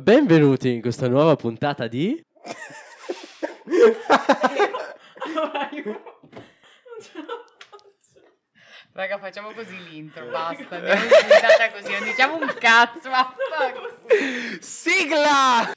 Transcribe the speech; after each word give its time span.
Benvenuti 0.00 0.72
in 0.72 0.80
questa 0.80 1.06
nuova 1.06 1.36
puntata 1.36 1.86
di... 1.86 2.18
Raga, 8.94 9.18
facciamo 9.18 9.52
così 9.52 9.76
l'intro, 9.90 10.30
basta. 10.30 10.76
Andiamo 10.76 11.02
in 11.02 11.08
puntata 11.10 11.70
così, 11.72 11.92
non 11.92 12.04
diciamo 12.04 12.36
un 12.36 12.54
cazzo, 12.58 13.10
ma 13.10 13.34
Sigla! 14.60 15.72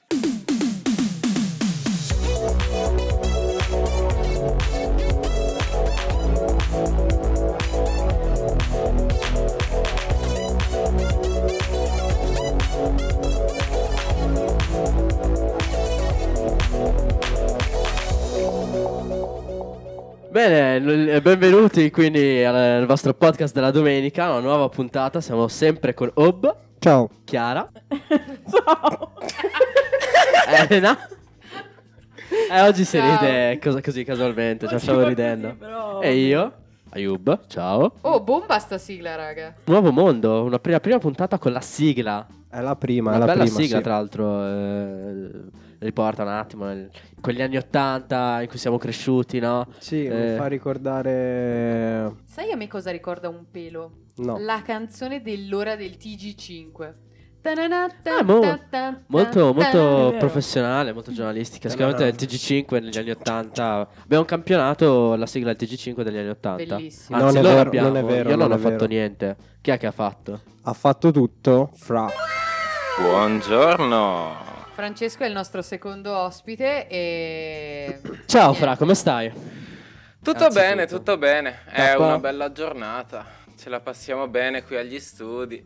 Bene, 20.35 20.80
l- 20.81 21.21
benvenuti 21.21 21.89
quindi 21.89 22.43
al, 22.43 22.85
vostro 22.85 23.13
podcast 23.13 23.53
della 23.53 23.71
domenica, 23.71 24.31
una 24.31 24.41
nuova 24.41 24.67
puntata, 24.67 25.21
siamo 25.21 25.48
sempre 25.48 25.93
con 25.93 26.12
Ob, 26.16 26.53
Ciao. 26.80 27.09
Chiara, 27.23 27.71
Elena. 30.67 31.07
E 32.52 32.62
oggi 32.63 32.84
si 32.84 32.98
Ciao. 32.98 33.17
ride 33.17 33.59
cosa- 33.63 33.79
così 33.79 34.03
casualmente, 34.03 34.67
ci 34.67 34.77
facciamo 34.77 35.07
ridendo. 35.07 35.55
E 36.02 36.13
io, 36.16 36.52
Ayub, 36.99 37.48
ciao. 37.48 37.91
Oh, 38.02 38.22
bomba 38.23 38.58
sta 38.58 38.77
sigla, 38.77 39.16
raga. 39.16 39.54
Nuovo 39.66 39.91
mondo, 39.91 40.44
una 40.44 40.59
prima, 40.59 40.80
prima 40.80 40.98
puntata 40.98 41.38
con 41.38 41.52
la 41.52 41.59
sigla. 41.59 42.26
È 42.49 42.62
la 42.62 42.77
prima, 42.77 43.12
è 43.12 43.16
Una 43.18 43.26
la 43.26 43.34
bella 43.34 43.44
prima, 43.44 43.59
sigla, 43.59 43.77
sì. 43.77 43.84
tra 43.84 43.94
l'altro. 43.95 44.45
eh, 44.48 45.30
riporta 45.80 46.21
un 46.23 46.30
attimo 46.30 46.63
nel- 46.66 46.90
in 47.16 47.21
quegli 47.21 47.41
anni 47.41 47.57
Ottanta 47.57 48.41
in 48.41 48.48
cui 48.48 48.57
siamo 48.57 48.77
cresciuti, 48.77 49.40
no? 49.40 49.68
Sì, 49.77 50.05
Eh. 50.05 50.32
mi 50.32 50.38
fa 50.38 50.48
ricordare... 50.48 52.16
Sai 52.23 52.49
a 52.51 52.55
me 52.55 52.70
cosa 52.70 52.91
ricorda 52.91 53.27
un 53.27 53.43
pelo? 53.51 53.91
No. 54.16 54.38
La 54.40 54.62
canzone 54.63 55.21
dell'ora 55.21 55.76
del 55.76 55.98
TG5. 55.99 56.93
Ah, 57.48 58.24
mo- 58.24 58.60
Molto, 59.07 59.54
molto 59.54 60.07
vero. 60.07 60.18
professionale, 60.18 60.93
molto 60.93 61.12
giornalistica. 61.12 61.68
Eh, 61.68 61.70
Sicuramente 61.70 62.05
il 62.05 62.15
TG5 62.15 62.82
negli 62.82 62.98
anni 62.98 63.12
80. 63.12 63.88
Abbiamo 64.03 64.25
campionato, 64.25 65.13
la 65.16 65.28
sigla 65.28 65.53
del 65.53 65.68
TG5 65.69 66.01
degli 66.01 66.18
anni 66.18 66.29
80. 66.29 66.75
Bellissimo. 66.75 67.18
Anzi, 67.19 67.35
Non 67.35 67.46
è 67.46 67.47
vero, 67.47 67.59
abbiamo. 67.68 67.88
non 67.90 67.97
è 67.97 68.03
vero, 68.03 68.29
Io 68.29 68.35
non, 68.35 68.47
non 68.50 68.57
ho 68.57 68.62
fatto 68.62 68.73
vero. 68.75 68.85
niente. 68.88 69.35
Chi 69.62 69.69
è 69.69 69.78
che 69.78 69.85
ha 69.85 69.91
fatto? 69.91 70.41
Ha 70.63 70.73
fatto 70.73 71.12
tutto 71.12 71.69
fra... 71.75 72.07
Buongiorno. 73.00 74.44
Francesco 74.73 75.23
è 75.23 75.28
il 75.28 75.34
nostro 75.34 75.62
secondo 75.62 76.18
ospite 76.18 76.88
e... 76.88 78.01
Ciao. 78.25 78.53
Fra, 78.53 78.75
come 78.75 78.96
stai? 78.96 79.31
Tutto 80.23 80.47
bene, 80.47 80.88
tutto 80.88 81.18
bene. 81.18 81.59
È 81.66 81.94
una 81.94 82.18
bella 82.18 82.51
giornata. 82.51 83.23
Ce 83.57 83.69
la 83.69 83.79
passiamo 83.79 84.28
bene 84.28 84.63
qui 84.63 84.75
agli 84.78 85.00
studi. 85.00 85.63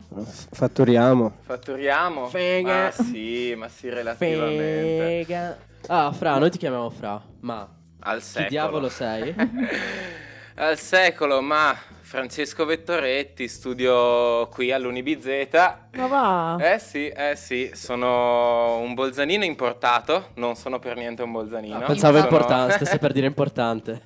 Fattoriamo. 0.51 1.37
Fatturiamo? 1.41 2.27
Fega. 2.27 2.83
Ma 2.85 2.91
sì, 2.91 3.55
ma 3.57 3.67
sì, 3.67 3.89
relativamente. 3.89 5.23
Fega. 5.25 5.57
Ah, 5.87 6.11
Fra, 6.11 6.37
noi 6.37 6.51
ti 6.51 6.57
chiamiamo 6.59 6.89
Fra. 6.89 7.21
Ma 7.41 7.67
Al 8.01 8.19
chi 8.19 8.23
secolo. 8.25 8.49
diavolo 8.49 8.89
sei? 8.89 9.33
Al 10.55 10.77
secolo, 10.77 11.41
ma 11.41 11.73
Francesco 12.01 12.65
Vettoretti, 12.65 13.47
studio 13.47 14.47
qui 14.49 14.71
all'Unibizeta. 14.71 15.87
Ma 15.93 16.07
va. 16.07 16.57
Eh 16.59 16.79
sì, 16.79 17.07
eh 17.07 17.35
sì, 17.37 17.71
sono 17.73 18.77
un 18.79 18.93
bolzanino 18.93 19.45
importato, 19.45 20.29
non 20.35 20.55
sono 20.55 20.77
per 20.79 20.95
niente 20.97 21.23
un 21.23 21.31
bolzanino. 21.31 21.79
Pensavo 21.85 22.17
Sono- 22.17 22.29
importante, 22.29 22.73
stesse 22.73 22.97
per 22.99 23.13
dire 23.13 23.25
importante. 23.27 24.01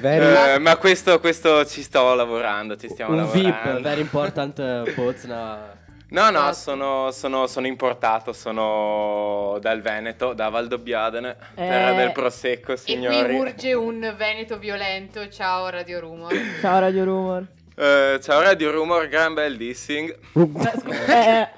Very... 0.00 0.54
Eh, 0.54 0.58
ma 0.58 0.76
questo, 0.76 1.18
questo 1.20 1.64
ci 1.66 1.82
sto 1.82 2.14
lavorando, 2.14 2.76
ci 2.76 2.88
stiamo 2.88 3.14
Un 3.14 3.30
VIP, 3.30 3.44
lavorando. 3.54 3.80
very 3.88 4.00
important 4.00 4.92
Pozna. 4.94 5.76
No, 6.10 6.30
no, 6.30 6.38
Esatto. 6.48 6.54
sono, 6.54 7.10
sono- 7.10 7.46
sono 7.46 7.66
importato, 7.66 8.32
sono 8.32 9.58
dal 9.60 9.82
Veneto, 9.82 10.32
da 10.32 10.48
Valdobbiadene, 10.48 11.36
terra 11.54 11.90
Eh. 11.92 11.96
del 11.96 12.12
prosecco, 12.12 12.72
E 12.72 12.76
signori. 12.78 13.24
qui 13.24 13.34
urge 13.38 13.74
un 13.74 14.14
Veneto 14.16 14.58
violento. 14.58 15.28
Ciao 15.28 15.68
Radio 15.68 16.00
Rumor. 16.00 16.32
Ciao 16.62 16.80
Radio 16.80 17.04
Rumor. 17.04 17.46
Eh, 17.80 18.18
ciao 18.20 18.40
Radio 18.40 18.72
Rumor, 18.72 19.06
gran 19.06 19.34
bel 19.34 19.56
dissing. 19.56 20.12
Eh, 20.34 21.48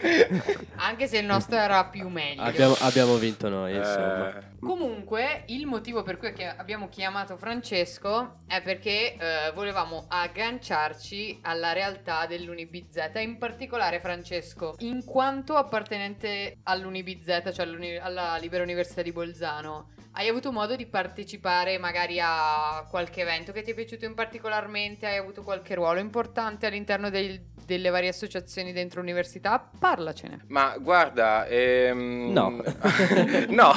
Anche 0.76 1.06
se 1.06 1.18
il 1.18 1.26
nostro 1.26 1.56
era 1.56 1.84
più 1.86 2.08
meglio. 2.08 2.42
Abbiamo, 2.42 2.76
abbiamo 2.80 3.14
vinto 3.16 3.48
noi, 3.48 3.76
insomma. 3.76 4.38
Eh, 4.38 4.48
Comunque, 4.60 5.44
il 5.46 5.66
motivo 5.66 6.02
per 6.02 6.18
cui 6.18 6.32
abbiamo 6.44 6.88
chiamato 6.88 7.36
Francesco 7.36 8.36
è 8.46 8.60
perché 8.60 9.14
eh, 9.14 9.52
volevamo 9.54 10.06
agganciarci 10.08 11.40
alla 11.42 11.72
realtà 11.72 12.26
dell'UniBZ, 12.26 13.12
in 13.16 13.38
particolare 13.38 14.00
Francesco, 14.00 14.74
in 14.78 15.04
quanto 15.04 15.54
appartenente 15.54 16.58
all'UniBZ, 16.64 17.50
cioè 17.52 17.98
alla 18.00 18.36
Libera 18.36 18.64
Università 18.64 19.02
di 19.02 19.12
Bolzano. 19.12 19.90
Hai 20.18 20.26
avuto 20.26 20.50
modo 20.50 20.74
di 20.74 20.84
partecipare 20.86 21.78
magari 21.78 22.18
a 22.20 22.84
qualche 22.90 23.20
evento 23.20 23.52
che 23.52 23.62
ti 23.62 23.70
è 23.70 23.74
piaciuto 23.74 24.04
in 24.04 24.14
particolarmente? 24.14 25.06
Hai 25.06 25.16
avuto 25.16 25.44
qualche 25.44 25.76
ruolo 25.76 26.00
importante 26.00 26.66
all'interno 26.66 27.08
del- 27.08 27.40
delle 27.64 27.88
varie 27.88 28.08
associazioni 28.08 28.72
dentro 28.72 28.98
l'università? 29.00 29.70
Parlacene. 29.78 30.40
ma 30.48 30.74
guarda, 30.80 31.46
ehm... 31.46 32.32
No. 32.32 32.50
no. 33.50 33.72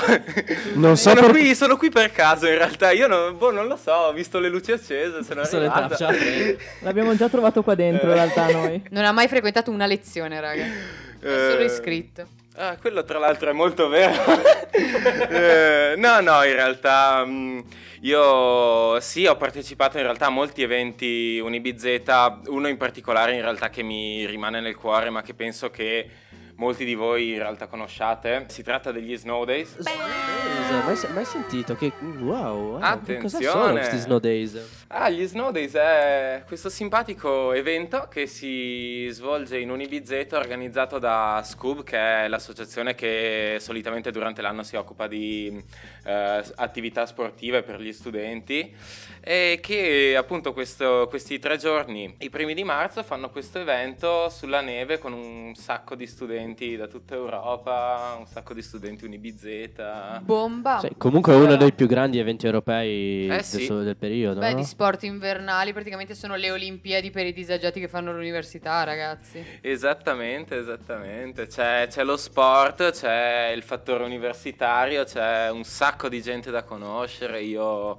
Non 0.74 0.97
so 0.97 1.09
sono, 1.12 1.22
per- 1.22 1.30
qui, 1.30 1.53
sono 1.53 1.78
qui 1.78 1.90
per 1.91 2.12
caso 2.12 2.47
in 2.47 2.56
realtà, 2.56 2.90
io 2.90 3.06
non, 3.06 3.38
boh, 3.38 3.51
non 3.51 3.68
lo 3.68 3.75
so, 3.75 3.91
ho 3.91 4.12
visto 4.12 4.40
le 4.40 4.50
luci 4.50 4.72
accese, 4.72 5.22
sono 5.24 5.44
Sono 5.46 5.66
arrivato. 5.66 5.94
entrato, 5.94 5.96
ciao. 5.96 6.56
l'abbiamo 6.81 7.16
già 7.16 7.30
trovato 7.30 7.62
qua 7.62 7.75
dentro 7.75 8.07
in 8.07 8.13
realtà 8.16 8.50
noi. 8.50 8.81
Non 8.90 9.06
ha 9.06 9.12
mai 9.12 9.28
frequentato 9.28 9.69
una 9.69 9.85
lezione, 9.85 10.41
raga. 10.41 10.63
È 10.63 10.69
solo 11.19 11.59
Eh, 11.59 11.66
iscritto. 11.66 12.28
Ah, 12.56 12.78
quello 12.78 13.03
tra 13.06 13.17
l'altro 13.17 13.50
è 13.50 13.53
molto 13.53 13.88
vero. 13.88 14.69
Eh, 15.31 15.95
no, 15.97 16.19
no, 16.22 16.44
in 16.44 16.53
realtà 16.53 17.23
mh, 17.25 17.63
io 18.01 19.00
sì, 19.00 19.25
ho 19.25 19.35
partecipato 19.35 19.97
in 19.97 20.03
realtà 20.03 20.28
a 20.28 20.29
molti 20.29 20.62
eventi 20.62 21.39
Unibizeta, 21.44 22.39
uno 22.47 22.67
in 22.67 22.78
particolare 22.78 23.35
in 23.35 23.41
realtà 23.41 23.69
che 23.69 23.84
mi 23.84 24.25
rimane 24.25 24.59
nel 24.59 24.75
cuore, 24.75 25.09
ma 25.09 25.22
che 25.22 25.34
penso 25.34 25.69
che 25.69 26.09
molti 26.62 26.86
di 26.86 26.94
voi 26.94 27.32
in 27.32 27.40
realtà 27.40 27.66
conosciate. 27.66 28.46
Si 28.50 28.62
tratta 28.62 28.92
degli 28.92 29.18
Snow 29.18 29.44
Days. 29.46 29.78
Days, 29.78 30.86
mai, 30.86 30.96
se- 30.96 31.08
mai 31.08 31.26
sentito? 31.26 31.76
Che 31.76 31.92
wow, 32.20 32.78
wow, 32.78 33.02
che 33.04 33.18
cosa 33.18 33.38
sono 33.40 33.50
Attenzione. 33.50 33.80
questi 33.80 33.98
Snow 33.98 34.20
Days? 34.20 34.84
Ah, 34.88 35.10
gli 35.10 35.26
Snow 35.26 35.52
Days 35.52 35.74
è 35.74 36.44
questo 36.46 36.70
simpatico 36.70 37.52
evento 37.54 38.08
che 38.12 38.28
si 38.28 39.08
svolge 39.10 39.58
in 39.58 39.72
Unibizeta 39.72 40.38
organizzato 40.38 41.00
da 41.00 41.42
Scoob, 41.44 41.84
che 41.84 41.98
è 41.98 42.28
l'associazione 42.28 42.94
che 42.94 43.58
solitamente 43.60 44.12
durante 44.12 44.44
l'anno 44.44 44.62
si 44.62 44.76
occupa 44.76 45.08
di 45.08 45.62
eh, 46.04 46.44
attività 46.56 47.08
sportive 47.08 47.64
per 47.64 47.82
gli 47.82 47.92
studenti 47.92 48.72
e 49.24 49.59
che 49.62 50.16
appunto 50.18 50.52
questo- 50.52 51.06
questi 51.08 51.38
tre 51.38 51.58
giorni, 51.58 52.16
i 52.20 52.30
primi 52.30 52.54
di 52.56 52.64
marzo, 52.64 53.04
fanno 53.04 53.30
questo 53.30 53.59
evento 53.59 54.30
sulla 54.30 54.62
neve 54.62 54.98
con 54.98 55.14
un 55.14 55.54
sacco 55.56 55.96
di 55.96 56.08
studenti 56.08 56.76
da 56.76 56.88
tutta 56.88 57.14
Europa, 57.16 58.16
un 58.18 58.26
sacco 58.26 58.54
di 58.54 58.62
studenti 58.62 59.06
Unibizeta. 59.06 60.20
Bomba. 60.24 60.80
Cioè, 60.81 60.92
comunque 60.98 61.34
è 61.34 61.36
uno 61.36 61.56
dei 61.56 61.72
più 61.72 61.86
grandi 61.86 62.18
eventi 62.18 62.46
europei 62.46 63.26
Eh 63.26 63.36
del, 63.36 63.44
sì. 63.44 63.68
del 63.68 63.96
periodo. 63.96 64.40
Beh, 64.40 64.52
no? 64.52 64.56
di 64.58 64.64
sport 64.64 65.04
invernali 65.04 65.72
praticamente 65.72 66.16
sono 66.16 66.36
le 66.36 66.50
Olimpiadi 66.50 67.12
per 67.12 67.26
i 67.28 67.34
disagiati 67.34 67.80
che 67.80 67.88
fanno 67.88 68.12
l'università, 68.12 68.84
ragazzi. 68.84 69.44
Esattamente, 69.62 70.58
esattamente. 70.58 71.48
C'è, 71.48 71.88
c'è 71.90 72.04
lo 72.04 72.18
sport, 72.18 72.92
c'è 72.92 73.51
il 73.56 73.62
fattore 73.62 74.04
universitario, 74.04 75.04
c'è 75.04 75.50
un 75.51 75.63
sacco 75.63 76.10
di 76.10 76.22
gente 76.22 76.50
da 76.50 76.63
conoscere. 76.63 77.42
Io 77.42 77.98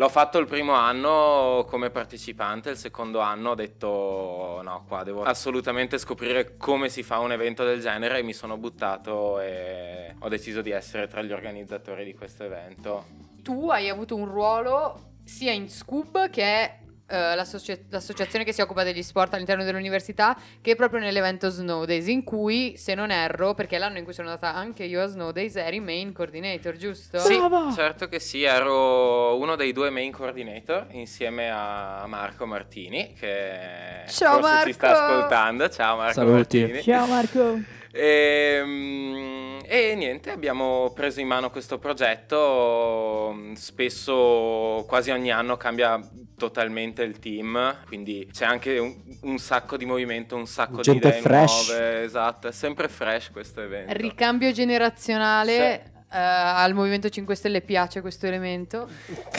l'ho 0.00 0.08
fatto 0.08 0.38
il 0.38 0.46
primo 0.46 0.72
anno 0.72 1.66
come 1.68 1.90
partecipante, 1.90 2.70
il 2.70 2.78
secondo 2.78 3.18
anno 3.20 3.50
ho 3.50 3.54
detto 3.54 4.62
no, 4.64 4.84
qua 4.88 5.02
devo 5.02 5.24
assolutamente 5.24 5.98
scoprire 5.98 6.56
come 6.56 6.88
si 6.88 7.02
fa 7.02 7.18
un 7.18 7.32
evento 7.32 7.64
del 7.64 7.82
genere 7.82 8.18
e 8.18 8.22
mi 8.22 8.32
sono 8.32 8.56
buttato 8.56 9.38
e 9.40 10.14
ho 10.18 10.28
deciso 10.28 10.62
di 10.62 10.70
essere 10.70 11.06
tra 11.06 11.20
gli 11.20 11.32
organizzatori 11.32 12.06
di 12.06 12.14
questo 12.14 12.44
evento. 12.44 13.04
Tu 13.42 13.68
hai 13.68 13.90
avuto 13.90 14.16
un 14.16 14.24
ruolo 14.24 15.16
sia 15.22 15.52
in 15.52 15.68
Scoob, 15.68 16.30
che 16.30 16.78
eh, 17.10 17.34
l'associa- 17.34 17.76
l'associazione 17.90 18.44
che 18.44 18.52
si 18.52 18.60
occupa 18.60 18.84
degli 18.84 19.02
sport 19.02 19.34
all'interno 19.34 19.64
dell'università, 19.64 20.36
che 20.60 20.74
proprio 20.76 21.00
nell'evento 21.00 21.48
Snow 21.48 21.84
Days, 21.84 22.06
in 22.06 22.22
cui, 22.24 22.76
se 22.76 22.94
non 22.94 23.10
erro, 23.10 23.54
perché 23.54 23.76
è 23.76 23.78
l'anno 23.78 23.98
in 23.98 24.04
cui 24.04 24.12
sono 24.12 24.28
andata 24.28 24.54
anche 24.54 24.84
io 24.84 25.02
a 25.02 25.06
Snow 25.06 25.32
Days, 25.32 25.56
eri 25.56 25.80
main 25.80 26.12
coordinator, 26.12 26.76
giusto? 26.76 27.18
Sì, 27.18 27.36
Brava! 27.36 27.72
certo 27.74 28.08
che 28.08 28.20
sì, 28.20 28.42
ero 28.44 29.36
uno 29.38 29.56
dei 29.56 29.72
due 29.72 29.90
main 29.90 30.12
coordinator 30.12 30.86
insieme 30.90 31.50
a 31.50 32.04
Marco 32.06 32.46
Martini 32.46 33.12
che 33.18 34.04
Ciao, 34.08 34.40
forse 34.40 34.66
ci 34.66 34.72
sta 34.72 34.88
Marco! 34.88 35.02
ascoltando. 35.02 35.68
Ciao 35.68 35.96
Marco 35.96 36.12
Saluti. 36.14 36.60
Martini. 36.60 36.82
Ciao 36.82 37.06
Marco. 37.06 37.58
E, 37.92 39.58
e 39.66 39.94
niente, 39.96 40.30
abbiamo 40.30 40.92
preso 40.94 41.20
in 41.20 41.26
mano 41.26 41.50
questo 41.50 41.78
progetto. 41.78 43.34
Spesso, 43.54 44.84
quasi 44.86 45.10
ogni 45.10 45.30
anno, 45.30 45.56
cambia 45.56 46.00
totalmente 46.36 47.02
il 47.02 47.18
team. 47.18 47.76
Quindi 47.86 48.28
c'è 48.32 48.44
anche 48.44 48.78
un, 48.78 48.94
un 49.22 49.38
sacco 49.38 49.76
di 49.76 49.84
movimento, 49.86 50.36
un 50.36 50.46
sacco 50.46 50.80
Gente 50.80 51.08
di 51.10 51.16
idee 51.16 51.20
fresh. 51.20 51.68
nuove. 51.68 52.02
Esatto, 52.02 52.48
è 52.48 52.52
sempre 52.52 52.88
fresh 52.88 53.30
questo 53.30 53.60
evento. 53.62 53.92
Ricambio 53.94 54.52
generazionale. 54.52 55.82
Sì. 55.84 55.90
eh, 56.12 56.18
al 56.18 56.74
Movimento 56.74 57.08
5 57.08 57.34
Stelle 57.34 57.60
piace 57.60 58.00
questo 58.00 58.26
elemento. 58.26 58.88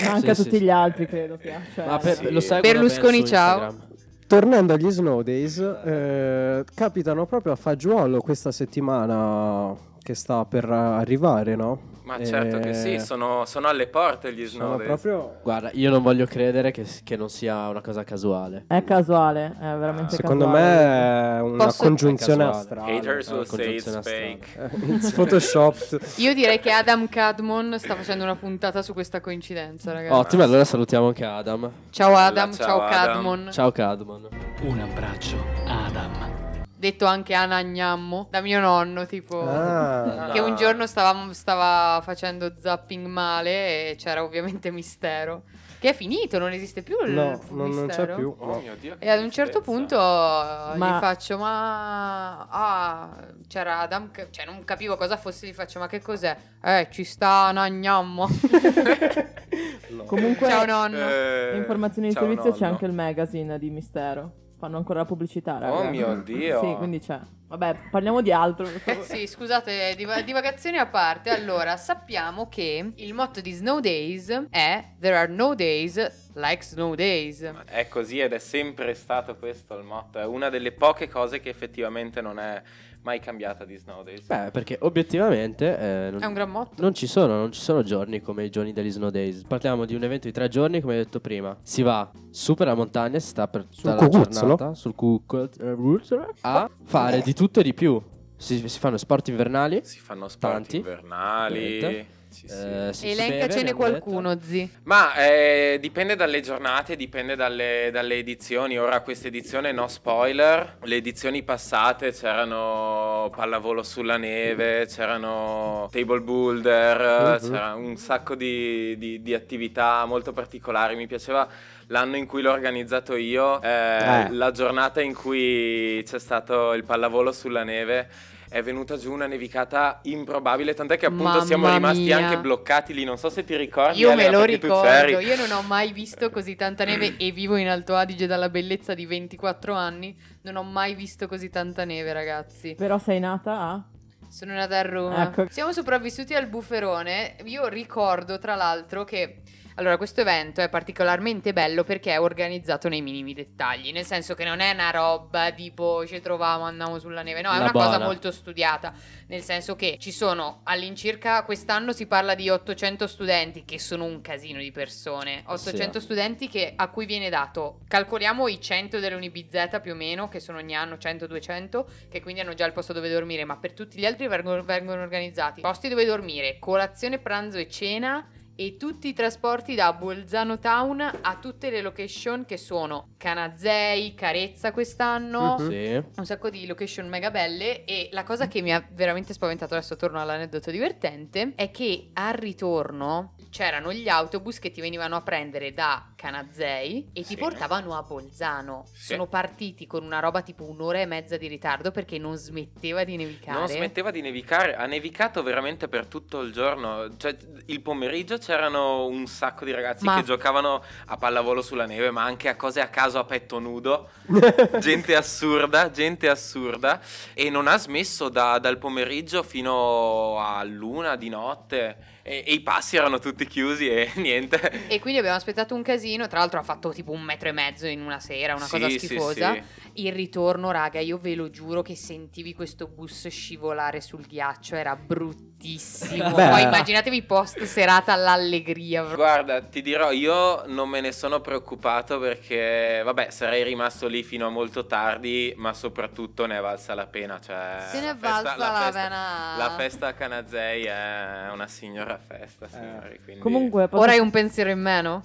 Ma 0.03 0.11
anche 0.11 0.31
a 0.31 0.33
Sì, 0.33 0.43
tutti 0.43 0.55
sì, 0.57 0.61
gli 0.63 0.67
sì. 0.67 0.71
altri, 0.71 1.05
credo 1.07 1.37
piace. 1.37 1.83
Ma 1.83 1.97
per- 1.97 2.15
Sì. 2.17 2.29
lo 2.31 2.39
seguono 2.39 2.61
Berlusconi, 2.61 3.25
ciao. 3.25 3.59
Instagram. 3.63 3.89
Tornando 4.31 4.71
agli 4.71 4.89
Snow 4.89 5.23
Days, 5.23 5.57
eh, 5.57 6.63
capitano 6.73 7.25
proprio 7.25 7.51
a 7.51 7.57
fagiolo 7.57 8.21
questa 8.21 8.53
settimana 8.53 9.75
che 10.01 10.15
sta 10.15 10.45
per 10.45 10.69
arrivare, 10.69 11.57
no? 11.57 11.90
Ma 12.03 12.23
certo 12.25 12.57
che 12.59 12.73
sì, 12.73 12.93
Eh, 12.95 12.99
sono, 12.99 13.45
sono 13.45 13.67
alle 13.67 13.87
porte 13.87 14.33
gli 14.33 14.45
Snow 14.45 14.77
proprio... 14.83 15.35
Guarda, 15.43 15.69
io 15.73 15.89
non 15.91 16.01
voglio 16.01 16.25
credere 16.25 16.71
che, 16.71 16.85
che 17.03 17.15
non 17.15 17.29
sia 17.29 17.67
una 17.69 17.81
cosa 17.81 18.03
casuale. 18.03 18.65
È 18.67 18.83
casuale, 18.83 19.55
è 19.59 19.75
veramente 19.77 20.15
Secondo 20.15 20.45
casuale. 20.45 20.65
me 20.65 21.37
è 21.37 21.41
una 21.41 21.65
Posso- 21.65 21.83
congiunzione 21.83 22.43
astrale. 22.45 22.97
Haters 22.97 23.27
Eh, 23.29 23.33
will 23.33 23.43
say 23.45 23.75
it's 23.75 23.99
fake. 24.01 24.47
Eh, 24.57 24.93
It's 24.95 25.11
photoshopped. 25.11 25.99
Io 26.17 26.33
direi 26.33 26.59
che 26.59 26.71
Adam 26.71 27.07
Cadmon 27.07 27.75
sta 27.77 27.95
facendo 27.95 28.23
una 28.23 28.35
puntata 28.35 28.81
su 28.81 28.93
questa 28.93 29.21
coincidenza, 29.21 29.91
ragazzi. 29.93 30.13
Ottimo, 30.13 30.43
allora 30.43 30.63
salutiamo 30.65 31.07
anche 31.07 31.23
Adam. 31.23 31.69
Ciao 31.91 32.15
Adam, 32.15 32.51
Ciao, 32.53 32.65
ciao, 32.65 32.81
Adam. 32.81 32.89
Cadmon. 33.13 33.49
Ciao 33.51 33.71
Cadmon. 33.71 34.27
Un 34.63 34.79
abbraccio, 34.79 35.37
Adam. 35.67 36.40
Detto 36.81 37.05
anche 37.05 37.35
Anagnammo, 37.35 38.25
da 38.31 38.41
mio 38.41 38.59
nonno, 38.59 39.05
tipo... 39.05 39.39
Ah. 39.47 40.31
Che 40.33 40.39
un 40.39 40.55
giorno 40.55 40.87
stavamo- 40.87 41.31
stava 41.31 42.01
facendo 42.01 42.55
zapping 42.57 43.05
male 43.05 43.91
e 43.91 43.95
c'era 43.99 44.23
ovviamente 44.23 44.71
mistero. 44.71 45.43
Che 45.77 45.89
è 45.89 45.93
finito, 45.93 46.39
non 46.39 46.51
esiste 46.53 46.81
più 46.81 46.97
il 47.05 47.11
No, 47.11 47.39
non, 47.51 47.69
non 47.69 47.71
c'è 47.71 47.81
mistero. 47.85 48.15
più. 48.15 48.35
Oh 48.35 48.45
no. 48.47 48.59
mio 48.61 48.75
Dio, 48.79 48.95
E 48.97 49.09
ad 49.11 49.21
un 49.21 49.29
certo 49.29 49.61
punto 49.61 49.95
Ma- 49.95 50.73
gli 50.75 50.99
faccio, 50.99 51.37
ma... 51.37 52.47
Ah, 52.49 53.15
c'era 53.47 53.81
Adam, 53.81 54.09
che- 54.09 54.29
cioè 54.31 54.45
non 54.45 54.63
capivo 54.63 54.97
cosa 54.97 55.17
fosse, 55.17 55.45
gli 55.45 55.53
faccio, 55.53 55.77
ma 55.77 55.85
che 55.85 56.01
cos'è? 56.01 56.35
Eh, 56.63 56.87
ci 56.89 57.03
sta 57.03 57.45
Anagnammo. 57.45 58.27
Comunque, 60.07 60.49
Ciao 60.49 60.65
nonno. 60.65 60.97
Eh, 60.97 61.57
informazioni 61.57 62.07
di 62.07 62.13
servizio 62.15 62.51
c'è 62.53 62.59
nonno. 62.61 62.71
anche 62.73 62.85
il 62.85 62.93
magazine 62.93 63.59
di 63.59 63.69
Mistero. 63.69 64.31
Fanno 64.61 64.77
ancora 64.77 64.99
la 64.99 65.05
pubblicità, 65.05 65.57
raga. 65.57 65.73
Oh 65.73 65.89
mio 65.89 66.13
Dio. 66.21 66.59
Sì, 66.61 66.75
quindi 66.77 66.99
c'è. 66.99 67.19
Vabbè, 67.47 67.75
parliamo 67.89 68.21
di 68.21 68.31
altro. 68.31 68.67
Sì, 69.01 69.25
scusate, 69.25 69.95
diva- 69.97 70.21
divagazioni 70.21 70.77
a 70.77 70.85
parte. 70.85 71.31
Allora, 71.31 71.77
sappiamo 71.77 72.47
che 72.47 72.91
il 72.95 73.13
motto 73.15 73.41
di 73.41 73.51
Snow 73.53 73.79
Days 73.79 74.29
è 74.51 74.85
There 74.99 75.17
are 75.17 75.31
no 75.31 75.55
days 75.55 76.20
like 76.33 76.63
Snow 76.63 76.95
Days. 76.95 77.41
È 77.65 77.87
così 77.87 78.19
ed 78.19 78.33
è 78.33 78.39
sempre 78.39 78.93
stato 78.93 79.35
questo 79.35 79.77
il 79.77 79.83
motto. 79.83 80.19
È 80.19 80.25
una 80.25 80.49
delle 80.49 80.71
poche 80.71 81.07
cose 81.09 81.39
che 81.39 81.49
effettivamente 81.49 82.21
non 82.21 82.39
è 82.39 82.61
mai 83.03 83.19
cambiata 83.19 83.65
di 83.65 83.75
Snow 83.77 84.03
Days. 84.03 84.27
Beh, 84.27 84.51
perché 84.51 84.77
obiettivamente 84.81 85.75
eh, 85.77 86.09
non, 86.11 86.21
È 86.21 86.25
un 86.25 86.33
gran 86.33 86.51
motto. 86.51 86.81
non 86.81 86.93
ci 86.93 87.07
sono, 87.07 87.35
non 87.35 87.51
ci 87.51 87.59
sono 87.59 87.81
giorni 87.81 88.21
come 88.21 88.43
i 88.45 88.49
giorni 88.51 88.73
degli 88.73 88.91
Snow 88.91 89.09
Days. 89.09 89.43
Parliamo 89.43 89.85
di 89.85 89.95
un 89.95 90.03
evento 90.03 90.27
di 90.27 90.33
tre 90.33 90.47
giorni, 90.49 90.81
come 90.81 90.93
hai 90.97 91.03
detto 91.03 91.19
prima. 91.19 91.57
Si 91.63 91.81
va 91.81 92.11
su 92.29 92.53
per 92.53 92.67
la 92.67 92.75
montagna, 92.75 93.17
si 93.17 93.27
sta 93.27 93.47
per 93.47 93.63
tutta 93.65 93.75
Sul 93.75 93.89
la 93.89 93.95
cucuzzolo? 93.95 94.47
giornata, 94.55 94.73
sul 94.75 94.93
cucuzzolo, 94.95 96.33
a 96.41 96.69
fare 96.83 97.21
di 97.21 97.33
tutto 97.33 97.59
e 97.59 97.63
di 97.63 97.73
più. 97.73 97.99
Si, 98.35 98.67
si 98.69 98.79
fanno 98.79 98.97
sport 98.97 99.27
invernali. 99.29 99.81
Si 99.83 99.99
fanno 99.99 100.27
sport 100.27 100.53
Tanti. 100.53 100.77
invernali. 100.77 101.75
Ovviamente. 101.77 102.19
Sì, 102.31 102.47
sì. 102.47 102.53
eh, 102.55 102.89
si 102.93 103.09
Elencacene 103.11 103.73
qualcuno, 103.73 104.39
zi. 104.41 104.69
Ma 104.83 105.13
eh, 105.15 105.77
dipende 105.81 106.15
dalle 106.15 106.39
giornate, 106.39 106.95
dipende 106.95 107.35
dalle, 107.35 107.89
dalle 107.91 108.15
edizioni. 108.15 108.79
Ora 108.79 109.01
questa 109.01 109.27
edizione 109.27 109.73
no 109.73 109.87
spoiler. 109.89 110.77
Le 110.83 110.95
edizioni 110.95 111.43
passate 111.43 112.11
c'erano 112.13 113.29
pallavolo 113.35 113.83
sulla 113.83 114.15
neve, 114.15 114.85
c'erano 114.87 115.89
table 115.91 116.21
boulder, 116.21 117.39
Mhm. 117.41 117.49
c'era 117.51 117.73
un 117.75 117.97
sacco 117.97 118.35
di, 118.35 118.97
di- 118.97 119.21
di 119.21 119.33
attività 119.33 120.05
molto 120.05 120.31
particolari. 120.31 120.95
Mi 120.95 121.07
piaceva 121.07 121.45
l'anno 121.87 122.15
in 122.15 122.25
cui 122.27 122.41
l'ho 122.41 122.51
organizzato 122.53 123.15
io, 123.17 123.61
eh, 123.61 123.67
Eh. 123.67 124.27
la 124.31 124.51
giornata 124.51 125.01
in 125.01 125.13
cui 125.13 126.01
c'è 126.07 126.17
stato 126.19 126.71
il 126.73 126.85
pallavolo 126.85 127.33
sulla 127.33 127.63
neve. 127.63 128.07
È 128.51 128.61
venuta 128.61 128.97
giù 128.97 129.13
una 129.13 129.27
nevicata 129.27 130.01
improbabile, 130.03 130.73
tant'è 130.73 130.97
che 130.97 131.05
appunto 131.05 131.23
Mamma 131.23 131.45
siamo 131.45 131.71
rimasti 131.71 132.01
mia. 132.01 132.17
anche 132.17 132.37
bloccati 132.37 132.93
lì. 132.93 133.05
Non 133.05 133.17
so 133.17 133.29
se 133.29 133.45
ti 133.45 133.55
ricordi. 133.55 133.99
Io 133.99 134.13
me 134.13 134.29
lo 134.29 134.43
ricordo, 134.43 135.19
io 135.19 135.37
non 135.37 135.51
ho 135.51 135.61
mai 135.61 135.93
visto 135.93 136.29
così 136.29 136.57
tanta 136.57 136.83
neve 136.83 137.15
e 137.15 137.31
vivo 137.31 137.55
in 137.55 137.69
Alto 137.69 137.95
Adige 137.95 138.27
dalla 138.27 138.49
bellezza 138.49 138.93
di 138.93 139.05
24 139.05 139.73
anni. 139.73 140.13
Non 140.41 140.57
ho 140.57 140.63
mai 140.63 140.95
visto 140.95 141.29
così 141.29 141.49
tanta 141.49 141.85
neve, 141.85 142.11
ragazzi. 142.11 142.75
Però 142.75 142.97
sei 142.97 143.21
nata 143.21 143.57
a... 143.57 143.83
Sono 144.27 144.53
nata 144.53 144.79
a 144.79 144.81
Roma. 144.81 145.23
Ecco. 145.23 145.45
Siamo 145.49 145.71
sopravvissuti 145.71 146.33
al 146.33 146.47
bufferone. 146.47 147.37
Io 147.45 147.67
ricordo, 147.69 148.37
tra 148.37 148.55
l'altro, 148.55 149.05
che. 149.05 149.43
Allora, 149.75 149.97
questo 149.97 150.21
evento 150.21 150.61
è 150.61 150.69
particolarmente 150.69 151.53
bello 151.53 151.83
perché 151.83 152.11
è 152.11 152.19
organizzato 152.19 152.89
nei 152.89 153.01
minimi 153.01 153.33
dettagli, 153.33 153.91
nel 153.91 154.03
senso 154.05 154.33
che 154.35 154.43
non 154.43 154.59
è 154.59 154.71
una 154.71 154.89
roba 154.91 155.51
tipo 155.51 156.05
ci 156.05 156.19
troviamo, 156.19 156.65
andiamo 156.65 156.99
sulla 156.99 157.21
neve, 157.21 157.41
no, 157.41 157.49
è 157.51 157.55
La 157.57 157.63
una 157.63 157.71
cosa 157.71 157.89
buona. 157.91 158.05
molto 158.05 158.31
studiata, 158.31 158.93
nel 159.27 159.41
senso 159.41 159.75
che 159.75 159.95
ci 159.99 160.11
sono 160.11 160.59
all'incirca 160.65 161.43
quest'anno 161.43 161.93
si 161.93 162.05
parla 162.05 162.35
di 162.35 162.49
800 162.49 163.07
studenti, 163.07 163.63
che 163.63 163.79
sono 163.79 164.03
un 164.03 164.19
casino 164.21 164.59
di 164.59 164.71
persone, 164.71 165.43
800 165.45 165.99
Sì. 165.99 166.05
studenti 166.05 166.47
che- 166.49 166.73
a 166.75 166.89
cui 166.89 167.05
viene 167.05 167.29
dato, 167.29 167.79
calcoliamo 167.87 168.47
i 168.47 168.59
100 168.59 168.99
dell'Unibz 168.99 169.79
più 169.81 169.93
o 169.93 169.95
meno, 169.95 170.27
che 170.27 170.39
sono 170.39 170.57
ogni 170.57 170.75
anno 170.75 170.97
100-200, 170.97 171.87
che 172.09 172.21
quindi 172.21 172.41
hanno 172.41 172.53
già 172.53 172.65
il 172.65 172.73
posto 172.73 172.91
dove 172.93 173.09
dormire, 173.09 173.45
ma 173.45 173.57
per 173.57 173.71
tutti 173.73 173.97
gli 173.97 174.05
altri 174.05 174.27
vengono, 174.27 174.63
vengono 174.63 175.01
organizzati 175.01 175.61
posti 175.61 175.87
dove 175.87 176.03
dormire, 176.05 176.57
colazione, 176.59 177.17
pranzo 177.19 177.57
e 177.57 177.69
cena 177.69 178.27
e 178.55 178.77
tutti 178.77 179.07
i 179.07 179.13
trasporti 179.13 179.75
da 179.75 179.93
Bolzano 179.93 180.59
Town 180.59 181.01
a 181.21 181.37
tutte 181.39 181.69
le 181.69 181.81
location 181.81 182.45
che 182.45 182.57
sono 182.57 183.13
Canazei, 183.17 184.13
Carezza 184.13 184.71
quest'anno. 184.71 185.57
Mhm. 185.59 185.69
Sì. 185.69 186.03
Un 186.17 186.25
sacco 186.25 186.49
di 186.49 186.65
location 186.65 187.07
mega 187.07 187.31
belle 187.31 187.85
e 187.85 188.09
la 188.11 188.23
cosa 188.23 188.47
che 188.47 188.61
mi 188.61 188.73
ha 188.73 188.85
veramente 188.91 189.33
spaventato, 189.33 189.73
adesso 189.75 189.95
torno 189.95 190.19
all'aneddoto 190.19 190.71
divertente, 190.71 191.53
è 191.55 191.71
che 191.71 192.09
al 192.13 192.33
ritorno 192.33 193.35
c'erano 193.49 193.91
gli 193.91 194.07
autobus 194.07 194.59
che 194.59 194.71
ti 194.71 194.79
venivano 194.81 195.15
a 195.15 195.21
prendere 195.21 195.73
da 195.73 196.13
Canazei 196.15 197.09
e 197.13 197.23
Sì. 197.23 197.35
ti 197.35 197.37
portavano 197.37 197.95
a 197.95 198.01
Bolzano. 198.03 198.85
Sì. 198.93 199.13
Sono 199.13 199.27
partiti 199.27 199.87
con 199.87 200.03
una 200.03 200.19
roba 200.19 200.41
tipo 200.41 200.63
un'ora 200.69 200.99
e 200.99 201.05
mezza 201.05 201.37
di 201.37 201.47
ritardo 201.47 201.91
perché 201.91 202.17
non 202.17 202.35
smetteva 202.37 203.03
di 203.03 203.15
nevicare. 203.17 203.57
Non 203.57 203.67
smetteva 203.67 204.11
di 204.11 204.21
nevicare, 204.21 204.75
ha 204.75 204.85
nevicato 204.85 205.43
veramente 205.43 205.87
per 205.87 206.05
tutto 206.07 206.41
il 206.41 206.51
giorno. 206.51 207.15
Cioè, 207.17 207.35
il 207.65 207.81
pomeriggio 207.81 208.37
c'erano 208.41 209.05
un 209.05 209.27
sacco 209.27 209.63
di 209.63 209.71
ragazzi 209.71 210.03
Ma- 210.03 210.15
che 210.15 210.23
giocavano 210.23 210.83
a 211.05 211.15
pallavolo 211.15 211.61
sulla 211.61 211.85
neve, 211.85 212.09
ma 212.09 212.23
anche 212.23 212.49
a 212.49 212.55
cose 212.55 212.81
a 212.81 212.87
caso 212.87 213.19
a 213.19 213.23
petto 213.23 213.59
nudo. 213.59 214.09
gente 214.79 215.15
assurda, 215.15 215.91
gente 215.91 216.27
assurda. 216.27 216.99
E 217.33 217.49
non 217.51 217.67
ha 217.67 217.77
smesso 217.77 218.27
da- 218.29 218.57
dal 218.57 218.77
pomeriggio 218.79 219.43
fino 219.43 220.39
a 220.39 220.63
luna 220.63 221.15
di 221.15 221.29
notte. 221.29 221.97
E, 222.23 222.43
e 222.45 222.53
i 222.53 222.61
passi 222.61 222.97
erano 222.97 223.19
tutti 223.19 223.45
chiusi 223.47 223.89
e 223.89 224.11
niente. 224.17 224.87
E 224.87 224.99
quindi 224.99 225.19
abbiamo 225.19 225.37
aspettato 225.37 225.73
un 225.75 225.81
casino. 225.81 226.27
Tra 226.27 226.39
l'altro 226.39 226.59
ha 226.59 226.63
fatto 226.63 226.91
tipo 226.91 227.11
un 227.11 227.21
metro 227.21 227.49
e 227.49 227.51
mezzo 227.51 227.87
in 227.87 228.01
una 228.01 228.19
sera, 228.19 228.55
una 228.55 228.67
cosa 228.67 228.87
Sì, 228.89 228.99
sì, 228.99 229.05
schifosa. 229.07 229.53
sì. 229.53 229.63
Il 230.05 230.13
ritorno, 230.13 230.71
raga, 230.71 230.99
io 230.99 231.17
ve 231.17 231.35
lo 231.35 231.49
giuro 231.49 231.81
che 231.81 231.95
sentivi 231.95 232.53
questo 232.53 232.87
bus 232.87 233.27
scivolare 233.27 233.99
sul 234.01 234.25
ghiaccio, 234.25 234.75
era 234.75 234.95
bruttissimo. 234.95 236.31
Beh. 236.31 236.49
Poi 236.49 236.61
immaginatevi 236.61 237.23
post 237.23 237.61
serata 237.63 238.13
all'allegria. 238.13 239.03
Guarda, 239.03 239.61
ti 239.61 239.81
dirò, 239.81 240.11
io 240.11 240.63
non 240.67 240.87
me 240.89 241.01
ne 241.01 241.11
sono 241.11 241.41
preoccupato 241.41 242.19
perché, 242.19 243.01
vabbè, 243.03 243.29
sarei 243.31 243.63
rimasto 243.63 244.07
lì 244.07 244.23
fino 244.23 244.47
a 244.47 244.49
molto 244.49 244.85
tardi, 244.85 245.53
ma 245.57 245.73
soprattutto 245.73 246.45
ne 246.45 246.57
è 246.57 246.61
valsa 246.61 246.93
la 246.93 247.07
pena. 247.07 247.39
Cioè, 247.39 247.85
Se 247.91 247.99
ne 247.99 248.09
è 248.11 248.13
la 248.13 248.15
festa- 248.15 248.41
valsa 248.41 248.55
la 248.57 248.71
la 248.71 248.79
festa- 248.85 249.01
pena. 249.01 249.55
La 249.57 249.75
festa 249.77 250.07
a 250.07 250.13
Canazei 250.13 250.83
è 250.85 251.49
una 251.51 251.67
signora 251.67 252.10
festa, 252.17 252.67
signori. 252.67 253.19
quindi- 253.23 253.41
Comunque, 253.41 253.87
posso, 253.87 254.01
Ora 254.03 254.11
hai 254.11 254.19
un 254.19 254.29
pensiero 254.31 254.69
in 254.69 254.79
meno? 254.79 255.23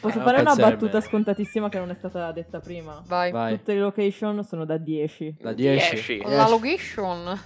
posso 0.00 0.18
Eh, 0.18 0.22
fare 0.22 0.40
una 0.40 0.54
battuta 0.54 1.00
scontatissima 1.00 1.68
che 1.70 1.78
non 1.78 1.90
è 1.90 1.94
stata 1.94 2.30
detta 2.32 2.60
prima. 2.60 3.02
Vai. 3.06 3.30
Vai. 3.32 3.56
Tutte 3.56 3.72
le 3.74 3.80
location 3.80 4.44
sono 4.44 4.64
da 4.66 4.76
10. 4.76 5.36
Da 5.40 5.52
10. 5.52 5.90
Dieci. 5.94 6.22
La 6.24 6.46
location. 6.48 7.40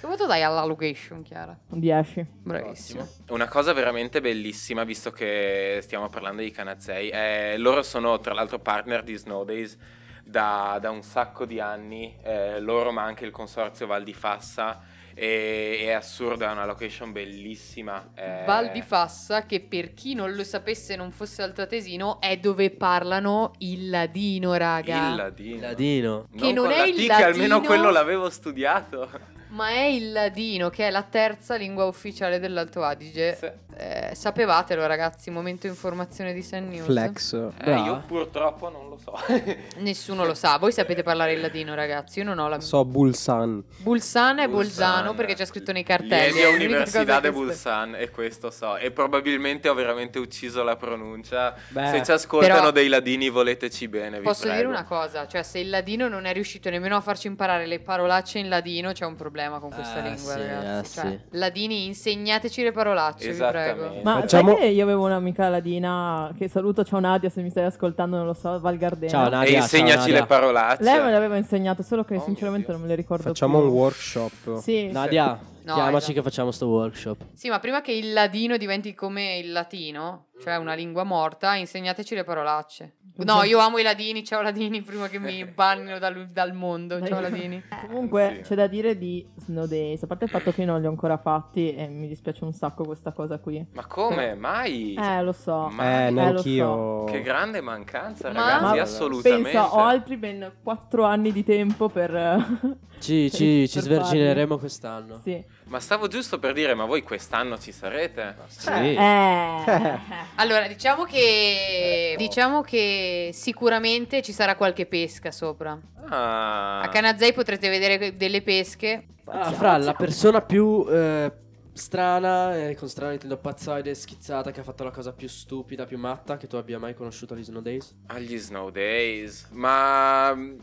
Che 0.00 0.06
voto 0.06 0.26
dai 0.26 0.42
alla 0.42 0.64
location, 0.64 1.22
Chiara? 1.22 1.58
10. 1.68 2.24
Bravissimo. 2.42 3.06
Una 3.30 3.48
cosa 3.48 3.72
veramente 3.72 4.20
bellissima, 4.20 4.84
visto 4.84 5.10
che 5.10 5.80
stiamo 5.82 6.08
parlando 6.08 6.40
di 6.40 6.50
Canazei, 6.50 7.08
è- 7.10 7.56
loro 7.58 7.82
sono 7.82 8.18
tra 8.20 8.32
l'altro 8.32 8.58
partner 8.60 9.02
di 9.02 9.14
Snow 9.16 9.44
Days 9.44 9.76
da, 10.24 10.78
da 10.80 10.90
un 10.90 11.02
sacco 11.02 11.44
di 11.46 11.58
anni, 11.58 12.16
eh, 12.22 12.60
loro 12.60 12.92
ma 12.92 13.02
anche 13.02 13.24
il 13.24 13.32
consorzio 13.32 13.86
Val 13.86 14.04
di 14.04 14.14
Fassa. 14.14 14.80
E, 15.20 15.78
è 15.80 15.90
assurdo, 15.90 16.44
è 16.44 16.50
una 16.52 16.64
location 16.64 17.10
bellissima. 17.10 18.10
eh, 18.14 18.44
Val 18.46 18.70
di 18.70 18.82
Fassa, 18.82 19.46
che 19.46 19.58
per 19.60 19.92
chi 19.92 20.14
non 20.14 20.32
lo 20.36 20.44
sapesse 20.44 20.92
e 20.92 20.96
non 20.96 21.10
fosse 21.10 21.42
altoatesino, 21.42 22.20
è 22.20 22.36
dove 22.36 22.70
parlano 22.70 23.50
il 23.58 23.90
ladino, 23.90 24.54
raga. 24.54 25.08
Il 25.10 25.16
ladino. 25.16 25.54
Il 25.56 25.60
ladino. 25.60 26.28
Che 26.36 26.52
non 26.52 26.66
con 26.66 26.72
è 26.72 26.82
il 26.86 26.94
T, 26.94 27.06
che 27.06 27.12
almeno 27.12 27.54
ladino. 27.56 27.60
quello 27.62 27.90
l'avevo 27.90 28.30
studiato. 28.30 29.10
Ma 29.50 29.68
è 29.70 29.84
il 29.84 30.12
ladino, 30.12 30.68
che 30.70 30.86
è 30.86 30.90
la 30.90 31.02
terza 31.02 31.56
lingua 31.56 31.84
ufficiale 31.84 32.38
dell'Alto 32.38 32.82
Adige. 32.82 33.34
Sì. 33.36 33.50
Eh, 33.80 34.10
sapevatelo, 34.14 34.84
ragazzi. 34.86 35.30
Momento 35.30 35.66
informazione 35.66 36.32
di 36.34 36.42
Sun 36.42 36.68
News. 36.68 36.84
Flex. 36.86 37.32
Eh, 37.64 37.70
io 37.76 38.02
purtroppo 38.06 38.68
non 38.70 38.88
lo 38.88 38.98
so. 38.98 39.14
Nessuno 39.78 40.24
lo 40.26 40.34
sa. 40.34 40.58
Voi 40.58 40.72
sapete 40.72 41.02
parlare 41.02 41.32
il 41.32 41.40
ladino, 41.40 41.74
ragazzi. 41.74 42.18
Io 42.18 42.24
non 42.24 42.38
ho 42.40 42.48
la. 42.48 42.60
So 42.60 42.84
Bulsan. 42.84 43.62
Bulsan 43.78 44.40
e 44.40 44.48
Bolzano 44.48 44.66
Bolzano 44.68 45.14
perché 45.14 45.34
c'è 45.34 45.44
scritto 45.46 45.72
nei 45.72 45.84
cartelli. 45.84 46.40
È 46.40 46.44
l'unica 46.44 46.64
Università 46.64 47.18
sto- 47.20 47.32
Bulsan 47.32 47.94
e 47.94 48.10
questo 48.10 48.50
so. 48.50 48.76
E 48.76 48.90
probabilmente 48.90 49.68
ho 49.68 49.74
veramente 49.74 50.18
ucciso 50.18 50.62
la 50.64 50.76
pronuncia. 50.76 51.54
Beh. 51.68 51.86
Se 51.90 52.02
ci 52.04 52.10
ascoltano 52.10 52.54
Però- 52.54 52.70
dei 52.72 52.88
ladini 52.88 53.28
voleteci 53.28 53.86
bene, 53.88 54.18
vi 54.18 54.24
Posso 54.24 54.42
prego. 54.42 54.56
dire 54.56 54.68
una 54.68 54.84
cosa, 54.84 55.26
cioè 55.28 55.42
se 55.44 55.60
il 55.60 55.70
ladino 55.70 56.08
non 56.08 56.24
è 56.24 56.32
riuscito 56.32 56.68
nemmeno 56.68 56.96
a 56.96 57.00
farci 57.00 57.28
imparare 57.28 57.64
le 57.66 57.78
parolacce 57.78 58.38
in 58.40 58.48
ladino, 58.48 58.90
c'è 58.92 59.04
un 59.04 59.14
problema 59.14 59.36
con 59.60 59.70
questa 59.70 59.98
Eh, 59.98 60.02
lingua, 60.02 60.32
sì, 60.32 60.38
ragazzi. 60.38 60.98
eh, 60.98 61.02
Cioè, 61.02 61.10
sì. 61.10 61.38
ladini, 61.38 61.86
insegnateci 61.86 62.62
le 62.62 62.72
parolacce, 62.72 63.32
vi 63.32 63.38
prego. 63.38 64.00
Ma 64.02 64.20
Facciamo- 64.20 64.50
sai 64.52 64.58
che 64.60 64.66
io 64.66 64.82
avevo 64.82 65.04
un'amica 65.06 65.48
ladina 65.48 66.32
che 66.36 66.48
saluto, 66.48 66.84
ciao 66.84 66.98
Nadia 67.00 67.28
se 67.30 67.40
mi 67.42 67.50
stai 67.50 67.64
ascoltando, 67.64 68.16
non 68.16 68.26
lo 68.26 68.34
so, 68.34 68.58
Val 68.60 68.76
Gardena. 68.76 69.10
Ciao 69.12 69.26
E 69.26 69.30
Nadia. 69.30 69.50
ciao, 69.52 69.60
insegnaci 69.62 69.96
Nadia. 69.98 70.20
le 70.20 70.26
parolacce. 70.26 70.82
Lei 70.82 71.02
me 71.02 71.10
l'aveva 71.12 71.36
insegnato, 71.36 71.82
solo 71.82 72.04
che 72.04 72.16
Oh, 72.16 72.22
sinceramente 72.24 72.72
non 72.72 72.80
me 72.80 72.88
le 72.88 72.94
ricordo 72.96 73.22
Facciamo 73.22 73.58
più. 73.60 73.68
un 73.68 73.72
workshop. 73.74 74.58
Sì, 74.60 74.88
Nadia, 74.88 75.38
No, 75.62 75.74
chiamaci 75.74 75.96
esatto. 75.96 76.12
che 76.14 76.22
facciamo 76.22 76.50
sto 76.50 76.66
workshop. 76.66 77.16
Sì, 77.34 77.48
ma 77.50 77.58
prima 77.58 77.80
che 77.82 77.92
il 77.92 78.12
ladino 78.14 78.56
diventi 78.56 78.94
come 78.94 79.36
il 79.38 79.52
latino, 79.52 80.27
cioè 80.40 80.56
una 80.56 80.74
lingua 80.74 81.04
morta, 81.04 81.54
insegnateci 81.54 82.14
le 82.14 82.24
parolacce. 82.24 82.94
No, 83.18 83.42
io 83.42 83.58
amo 83.58 83.78
i 83.78 83.82
ladini, 83.82 84.22
ciao 84.24 84.42
ladini, 84.42 84.80
prima 84.82 85.08
che 85.08 85.18
mi 85.18 85.44
bannino 85.52 85.98
dal, 85.98 86.28
dal 86.28 86.52
mondo, 86.52 87.04
ciao 87.04 87.18
ladini. 87.20 87.60
Comunque 87.88 88.34
Sì. 88.42 88.48
c'è 88.50 88.54
da 88.54 88.68
dire 88.68 88.96
di 88.96 89.26
Snow 89.36 89.66
Days, 89.66 90.02
a 90.04 90.06
parte 90.06 90.24
il 90.24 90.30
fatto 90.30 90.52
che 90.52 90.60
io 90.60 90.68
non 90.68 90.80
li 90.80 90.86
ho 90.86 90.90
ancora 90.90 91.16
fatti 91.18 91.74
e 91.74 91.88
mi 91.88 92.06
dispiace 92.06 92.44
un 92.44 92.52
sacco 92.52 92.84
questa 92.84 93.10
cosa 93.12 93.38
qui. 93.40 93.66
Ma 93.72 93.86
come? 93.86 94.34
Mai? 94.36 94.94
Eh, 94.94 95.22
lo 95.22 95.32
so. 95.32 95.68
Ma- 95.72 96.04
Eh, 96.04 96.06
Eh, 96.06 96.10
neanch'io. 96.10 97.04
Che 97.04 97.20
grande 97.22 97.60
mancanza, 97.60 98.30
Ma- 98.30 98.34
ragazzi, 98.52 98.76
Ma 98.76 98.82
assolutamente. 98.82 99.50
Pensa, 99.50 99.74
ho 99.74 99.80
altri 99.80 100.16
ben 100.16 100.52
4 100.62 101.04
anni 101.04 101.32
di 101.32 101.42
tempo 101.42 101.88
per... 101.88 102.68
Ci, 103.00 103.30
ci, 103.32 103.66
ci 103.68 103.74
per 103.74 103.82
svergineremo 103.82 104.58
quest'anno. 104.58 105.18
sì. 105.24 105.44
Ma 105.68 105.80
stavo 105.80 106.08
giusto 106.08 106.38
per 106.38 106.54
dire, 106.54 106.74
ma 106.74 106.86
voi 106.86 107.02
quest'anno 107.02 107.58
ci 107.58 107.72
sarete? 107.72 108.36
Sì. 108.46 108.70
Eh. 108.70 109.98
Allora, 110.36 110.66
diciamo 110.66 111.04
che 111.04 112.14
diciamo 112.16 112.62
che 112.62 113.30
sicuramente 113.32 114.22
ci 114.22 114.32
sarà 114.32 114.54
qualche 114.56 114.86
pesca 114.86 115.30
sopra. 115.30 115.78
Ah. 116.08 116.80
A 116.80 116.88
Canazei 116.88 117.32
potrete 117.32 117.68
vedere 117.68 118.16
delle 118.16 118.40
pesche. 118.42 119.06
Ah, 119.26 119.52
Fra, 119.52 119.76
la 119.76 119.92
persona 119.92 120.40
più 120.40 120.86
eh, 120.88 121.30
strana, 121.74 122.56
eh, 122.68 122.74
con 122.74 122.88
strana 122.88 123.12
intendo 123.12 123.36
pazzoide, 123.36 123.94
schizzata, 123.94 124.50
che 124.50 124.60
ha 124.60 124.62
fatto 124.62 124.84
la 124.84 124.90
cosa 124.90 125.12
più 125.12 125.28
stupida, 125.28 125.84
più 125.84 125.98
matta 125.98 126.36
che 126.36 126.46
tu 126.46 126.56
abbia 126.56 126.78
mai 126.78 126.94
conosciuto 126.94 127.34
agli 127.34 127.44
Snow 127.44 127.60
Days? 127.60 127.94
Agli 128.06 128.38
Snow 128.38 128.70
Days, 128.70 129.48
ma 129.50 130.32
mh, 130.34 130.56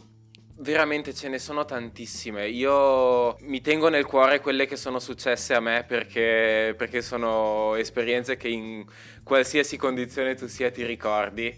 veramente 0.58 1.14
ce 1.14 1.28
ne 1.28 1.40
sono 1.40 1.66
tantissime. 1.66 2.48
Io 2.48 3.36
mi 3.42 3.62
tengo 3.62 3.90
nel 3.90 4.06
cuore 4.06 4.40
quelle 4.40 4.66
che 4.66 4.76
sono 4.76 5.00
successe 5.00 5.54
a 5.54 5.60
me 5.60 5.84
perché, 5.88 6.74
perché 6.78 7.02
sono 7.02 7.76
esperienze 7.76 8.38
che 8.38 8.48
in 8.48 8.86
qualsiasi 9.24 9.78
condizione 9.78 10.36
tu 10.36 10.48
sia 10.48 10.72
ti 10.72 10.86
ricordi. 10.86 11.58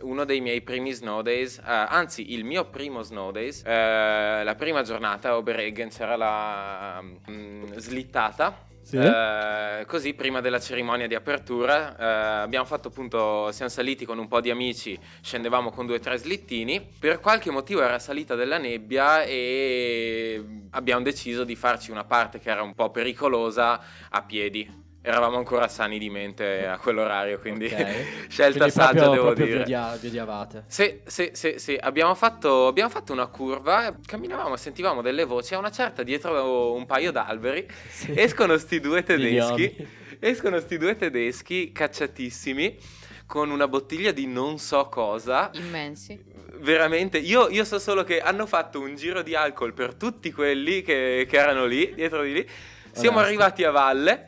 Uno 0.00 0.24
dei 0.24 0.40
miei 0.40 0.62
primi 0.62 0.92
snow 0.92 1.20
days, 1.20 1.58
eh, 1.58 1.62
anzi 1.64 2.32
il 2.32 2.44
mio 2.44 2.70
primo 2.70 3.02
snow 3.02 3.30
days, 3.30 3.62
eh, 3.66 4.42
la 4.42 4.54
prima 4.56 4.82
giornata 4.82 5.30
a 5.30 5.36
Oberegen 5.36 5.90
c'era 5.90 6.16
la 6.16 7.02
mm, 7.02 7.74
slittata 7.76 8.68
Sì. 8.90 8.96
eh, 8.96 9.84
così 9.86 10.14
prima 10.14 10.40
della 10.40 10.58
cerimonia 10.58 11.06
di 11.06 11.14
apertura 11.14 11.96
eh, 11.96 12.42
abbiamo 12.42 12.64
fatto 12.64 12.88
appunto, 12.88 13.52
siamo 13.52 13.70
saliti 13.70 14.04
con 14.04 14.18
un 14.18 14.26
po' 14.26 14.40
di 14.40 14.50
amici, 14.50 14.98
scendevamo 15.20 15.70
con 15.70 15.86
due 15.86 15.96
o 15.96 16.00
tre 16.00 16.16
slittini, 16.16 16.84
per 16.98 17.20
qualche 17.20 17.52
motivo 17.52 17.82
era 17.82 18.00
salita 18.00 18.34
della 18.34 18.58
nebbia 18.58 19.22
e 19.22 20.44
abbiamo 20.70 21.02
deciso 21.02 21.44
di 21.44 21.54
farci 21.54 21.92
una 21.92 22.02
parte 22.02 22.40
che 22.40 22.50
era 22.50 22.62
un 22.62 22.74
po' 22.74 22.90
pericolosa 22.90 23.80
a 24.08 24.22
piedi. 24.22 24.89
Eravamo 25.02 25.38
ancora 25.38 25.66
sani 25.66 25.98
di 25.98 26.10
mente 26.10 26.66
a 26.66 26.76
quell'orario, 26.76 27.38
quindi 27.38 27.64
Ok. 27.66 28.28
scelta 28.28 28.50
Quindi 28.58 28.70
saggia 28.70 29.08
proprio, 29.08 29.10
devo 29.10 29.24
proprio 29.24 29.46
dire. 29.46 29.56
vi 29.58 29.62
odia- 29.62 29.96
vi 29.96 30.06
odiavate. 30.08 30.64
Sì, 30.66 31.00
sì, 31.06 31.30
sì, 31.32 31.54
sì. 31.56 31.78
Abbiamo, 31.80 32.14
fatto, 32.14 32.66
abbiamo 32.66 32.90
fatto 32.90 33.12
una 33.14 33.26
curva, 33.26 33.96
camminavamo 34.04 34.56
sentivamo 34.56 35.00
delle 35.00 35.24
voci, 35.24 35.54
a 35.54 35.58
una 35.58 35.70
certa 35.70 36.02
dietro 36.02 36.74
un 36.74 36.84
paio 36.84 37.12
d'alberi 37.12 37.66
Sì. 37.88 38.12
escono 38.14 38.58
sti 38.58 38.80
due 38.80 39.02
tedeschi, 39.02 39.74
escono 40.18 40.60
sti 40.60 40.76
due 40.76 40.96
tedeschi 40.96 41.72
cacciatissimi 41.72 42.78
con 43.24 43.48
una 43.50 43.68
bottiglia 43.68 44.12
di 44.12 44.26
non 44.26 44.58
so 44.58 44.86
cosa. 44.90 45.50
Immensi. 45.54 46.22
Veramente, 46.58 47.16
io, 47.16 47.48
io 47.48 47.64
so 47.64 47.78
solo 47.78 48.04
che 48.04 48.20
hanno 48.20 48.44
fatto 48.44 48.80
un 48.80 48.96
giro 48.96 49.22
di 49.22 49.34
alcol 49.34 49.72
per 49.72 49.94
tutti 49.94 50.30
quelli 50.30 50.82
che, 50.82 51.26
che 51.26 51.36
erano 51.38 51.64
lì, 51.64 51.94
dietro 51.94 52.22
di 52.22 52.34
lì. 52.34 52.46
Siamo 52.92 53.16
Onesto. 53.16 53.18
arrivati 53.18 53.64
a 53.64 53.70
valle 53.70 54.26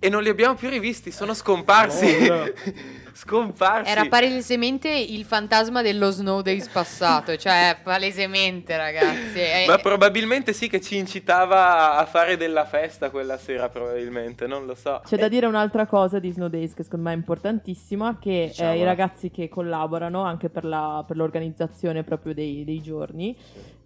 e 0.00 0.08
non 0.08 0.22
li 0.22 0.28
abbiamo 0.28 0.54
più 0.54 0.68
rivisti, 0.68 1.10
sono 1.10 1.34
scomparsi. 1.34 2.28
Oh, 2.28 2.36
no. 2.36 2.44
scomparsi. 3.18 3.90
Era 3.90 4.06
palesemente 4.06 4.88
il 4.88 5.24
fantasma 5.24 5.82
dello 5.82 6.10
Snow 6.10 6.40
Days 6.40 6.68
passato, 6.68 7.36
cioè 7.36 7.78
palesemente, 7.82 8.76
ragazzi. 8.76 9.40
Eh, 9.40 9.64
Ma 9.66 9.78
probabilmente 9.78 10.52
sì 10.52 10.68
che 10.68 10.80
ci 10.80 10.96
incitava 10.96 11.96
a 11.96 12.06
fare 12.06 12.36
della 12.36 12.64
festa 12.64 13.10
quella 13.10 13.36
sera, 13.36 13.68
probabilmente, 13.68 14.46
non 14.46 14.66
lo 14.66 14.76
so. 14.76 15.00
C'è 15.04 15.16
da 15.16 15.26
dire 15.26 15.46
un'altra 15.46 15.86
cosa 15.86 16.20
di 16.20 16.30
Snow 16.30 16.48
Days 16.48 16.74
che 16.74 16.84
secondo 16.84 17.06
me 17.08 17.14
è 17.14 17.16
importantissima, 17.16 18.18
che 18.20 18.52
eh, 18.56 18.78
i 18.78 18.84
ragazzi 18.84 19.32
che 19.32 19.48
collaborano 19.48 20.22
anche 20.22 20.48
per, 20.48 20.64
la- 20.64 21.02
per 21.04 21.16
l'organizzazione 21.16 22.04
proprio 22.04 22.34
dei, 22.34 22.62
dei 22.64 22.80
giorni 22.80 23.36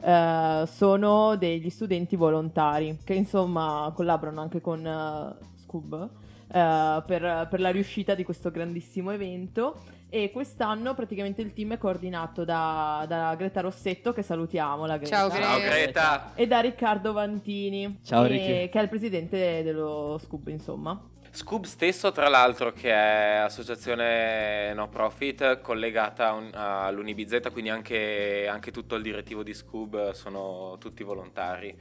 eh, 0.04 0.64
sono 0.70 1.36
degli 1.36 1.70
studenti 1.70 2.16
volontari 2.16 2.98
che 3.04 3.14
insomma 3.14 3.90
collaborano 3.94 4.40
anche 4.40 4.60
con 4.60 4.84
eh, 4.84 5.50
Scoob 5.72 6.08
eh, 6.52 7.02
per, 7.06 7.46
per 7.50 7.60
la 7.60 7.70
riuscita 7.70 8.14
di 8.14 8.24
questo 8.24 8.50
grandissimo 8.50 9.10
evento 9.10 9.80
e 10.10 10.30
quest'anno 10.30 10.92
praticamente 10.94 11.40
il 11.40 11.54
team 11.54 11.72
è 11.72 11.78
coordinato 11.78 12.44
da, 12.44 13.06
da 13.08 13.34
Greta 13.36 13.62
Rossetto 13.62 14.12
che 14.12 14.22
salutiamo 14.22 14.84
la 14.84 14.98
Greta 14.98 15.16
Ciao, 15.16 15.30
Ciao 15.30 15.58
Greta. 15.58 15.70
Greta. 15.70 16.32
e 16.34 16.46
da 16.46 16.60
Riccardo 16.60 17.12
Vantini 17.14 18.00
Ciao, 18.04 18.24
e- 18.24 18.28
Ricky. 18.28 18.68
che 18.68 18.78
è 18.78 18.82
il 18.82 18.88
presidente 18.90 19.62
dello 19.62 20.20
Scoob 20.22 20.48
insomma 20.48 21.06
Scoob 21.34 21.64
stesso, 21.64 22.12
tra 22.12 22.28
l'altro, 22.28 22.74
che 22.74 22.90
è 22.92 23.36
associazione 23.36 24.74
no 24.74 24.90
profit 24.90 25.62
collegata 25.62 26.32
un- 26.32 26.50
all'Unibizeta, 26.52 27.48
quindi 27.50 27.70
anche, 27.70 28.46
anche 28.46 28.70
tutto 28.70 28.96
il 28.96 29.02
direttivo 29.02 29.42
di 29.42 29.54
Scoob 29.54 30.10
sono 30.10 30.76
tutti 30.78 31.02
volontari. 31.02 31.74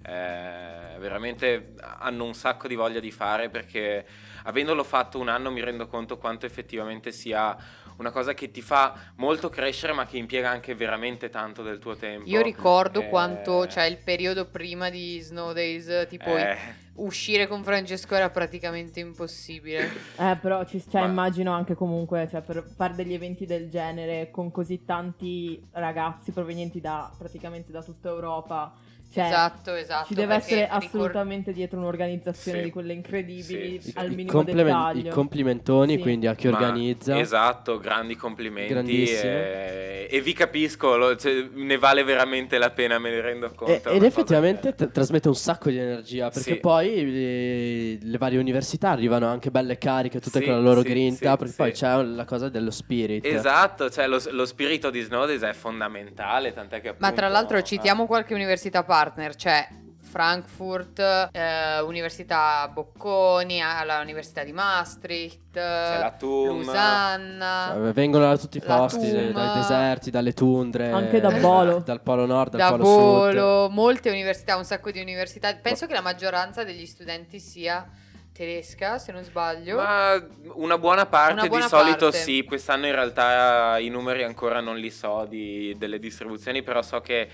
Eh, 0.00 0.96
veramente 0.98 1.74
hanno 1.80 2.24
un 2.24 2.34
sacco 2.34 2.68
di 2.68 2.74
voglia 2.74 3.00
di 3.00 3.10
fare 3.10 3.50
perché 3.50 4.06
avendolo 4.44 4.84
fatto 4.84 5.18
un 5.18 5.28
anno 5.28 5.50
mi 5.50 5.60
rendo 5.60 5.86
conto 5.86 6.16
quanto 6.18 6.46
effettivamente 6.46 7.12
sia 7.12 7.56
una 7.96 8.10
cosa 8.10 8.32
che 8.32 8.50
ti 8.50 8.62
fa 8.62 8.94
molto 9.16 9.48
crescere 9.48 9.92
ma 9.92 10.06
che 10.06 10.16
impiega 10.16 10.48
anche 10.48 10.74
veramente 10.74 11.28
tanto 11.30 11.62
del 11.62 11.78
tuo 11.78 11.96
tempo. 11.96 12.28
Io 12.28 12.42
ricordo 12.42 13.00
Eh, 13.00 13.08
quanto, 13.08 13.66
cioè 13.66 13.84
il 13.84 13.98
periodo 13.98 14.46
prima 14.46 14.88
di 14.88 15.18
Snow 15.20 15.52
Days, 15.52 16.06
tipo 16.08 16.36
eh, 16.36 16.56
uscire 16.94 17.46
con 17.46 17.62
Francesco 17.64 18.14
era 18.14 18.30
praticamente 18.30 19.00
impossibile. 19.00 19.88
Eh, 20.18 20.36
però 20.40 20.64
ci, 20.64 20.82
cioè, 20.88 21.02
Ma- 21.02 21.06
immagino 21.06 21.52
anche 21.52 21.74
comunque, 21.74 22.26
cioè, 22.28 22.42
per 22.42 22.64
fare 22.76 22.94
degli 22.94 23.12
eventi 23.12 23.46
del 23.46 23.68
genere 23.70 24.30
con 24.30 24.50
così 24.50 24.84
tanti 24.84 25.60
ragazzi 25.72 26.32
provenienti 26.32 26.80
da 26.80 27.14
praticamente 27.16 27.70
da 27.70 27.82
tutta 27.82 28.08
Europa, 28.08 28.74
cioè, 29.10 29.24
esatto, 29.24 29.74
esatto. 29.74 30.06
ci 30.08 30.14
deve 30.14 30.34
essere 30.34 30.62
ricor- 30.62 30.84
assolutamente 30.84 31.52
dietro 31.52 31.78
un'organizzazione 31.78 32.58
Sì. 32.58 32.64
di 32.64 32.70
quelle 32.70 32.92
incredibili 32.92 33.80
Sì, 33.80 33.90
sì. 33.90 33.92
al 33.96 34.12
I, 34.12 34.14
minimo 34.14 34.32
complimen- 34.32 34.64
dettaglio. 34.66 35.08
i 35.08 35.12
complimentoni 35.12 35.94
Sì. 35.96 36.00
quindi 36.02 36.26
a 36.26 36.34
chi 36.34 36.48
Ma- 36.48 36.56
organizza. 36.56 37.18
Esatto, 37.18 37.78
grandi 37.78 38.16
complimenti 38.16 38.72
Grandissimo. 38.72 39.30
e, 39.32 40.08
e 40.10 40.20
vi 40.20 40.32
capisco, 40.34 40.96
lo- 40.96 41.16
cioè, 41.16 41.46
ne 41.52 41.78
vale 41.78 42.04
veramente 42.04 42.58
la 42.58 42.70
pena, 42.70 42.98
me 42.98 43.10
ne 43.10 43.20
rendo 43.20 43.46
E- 43.46 43.54
conto. 43.54 43.88
è 43.88 43.94
ed 43.94 44.02
effettivamente 44.02 44.74
t- 44.74 44.90
trasmette 44.90 45.28
un 45.28 45.34
sacco 45.34 45.70
di 45.70 45.78
energia 45.78 46.28
perché 46.30 46.52
Sì. 46.54 46.58
poi 46.60 47.10
le, 47.10 47.98
le 48.10 48.18
varie 48.18 48.38
università 48.38 48.90
arrivano 48.90 49.26
anche 49.26 49.50
belle 49.50 49.78
cariche, 49.78 50.20
tutte 50.20 50.40
Sì, 50.40 50.44
con 50.44 50.54
la 50.54 50.60
loro 50.60 50.82
sì, 50.82 50.88
grinta, 50.88 51.30
sì, 51.32 51.36
perché 51.36 51.50
sì. 51.52 51.56
poi 51.56 51.72
c'è 51.72 52.02
la 52.02 52.24
cosa 52.24 52.48
dello 52.48 52.70
spirit. 52.70 53.24
Esatto, 53.24 53.88
cioè 53.90 54.06
lo, 54.06 54.20
lo 54.30 54.44
spirito 54.44 54.90
di 54.90 55.00
Snow 55.00 55.26
Days 55.26 55.42
è 55.42 55.52
fondamentale, 55.52 56.52
tant'è 56.52 56.80
che 56.80 56.88
Ma 56.98 57.10
tra 57.12 57.26
appunto- 57.26 57.28
l'altro 57.28 57.62
citiamo 57.62 58.02
ah. 58.02 58.06
qualche 58.06 58.34
università 58.34 58.82
partner, 58.98 59.34
c'è 59.36 59.68
Frankfurt, 60.00 60.98
eh, 61.32 61.80
Università 61.80 62.68
Bocconi, 62.72 63.62
ah, 63.62 63.84
la 63.84 64.00
Università 64.00 64.42
di 64.42 64.52
Maastricht, 64.52 65.52
C'è 65.52 65.98
la 65.98 66.14
TUM. 66.18 66.58
Lusanna, 66.64 67.70
Cioè, 67.74 67.92
vengono 67.92 68.24
da 68.24 68.36
tutti 68.38 68.56
i 68.58 68.60
posti, 68.62 69.08
Tum. 69.10 69.32
dai 69.32 69.58
deserti, 69.58 70.10
dalle 70.10 70.32
tundre, 70.32 70.90
Anche 70.90 71.20
da 71.20 71.30
Bolo. 71.30 71.78
dal 71.84 72.00
polo 72.00 72.26
nord, 72.26 72.56
dal 72.56 72.60
da 72.60 72.68
polo 72.70 72.84
sud. 72.84 73.34
Bolo, 73.34 73.68
molte 73.70 74.08
università, 74.10 74.56
un 74.56 74.64
sacco 74.64 74.90
di 74.90 75.00
università. 75.00 75.54
Penso 75.54 75.86
che 75.86 75.92
la 75.94 76.00
maggioranza 76.00 76.64
degli 76.64 76.86
studenti 76.86 77.38
sia 77.38 77.86
tedesca, 78.32 78.98
se 78.98 79.12
non 79.12 79.22
sbaglio. 79.24 79.76
Ma 79.76 80.14
una 80.54 80.78
buona 80.78 81.06
parte 81.06 81.32
Una 81.34 81.46
buona 81.48 81.64
di 81.64 81.68
solito 81.70 82.04
parte. 82.10 82.16
sì, 82.18 82.44
quest'anno 82.44 82.86
in 82.86 82.92
realtà 82.92 83.78
i 83.78 83.88
numeri 83.88 84.22
ancora 84.24 84.60
non 84.60 84.76
li 84.78 84.90
so 84.90 85.26
di- 85.28 85.74
delle 85.76 85.98
distribuzioni, 85.98 86.62
però 86.62 86.80
so 86.82 87.00
che 87.00 87.28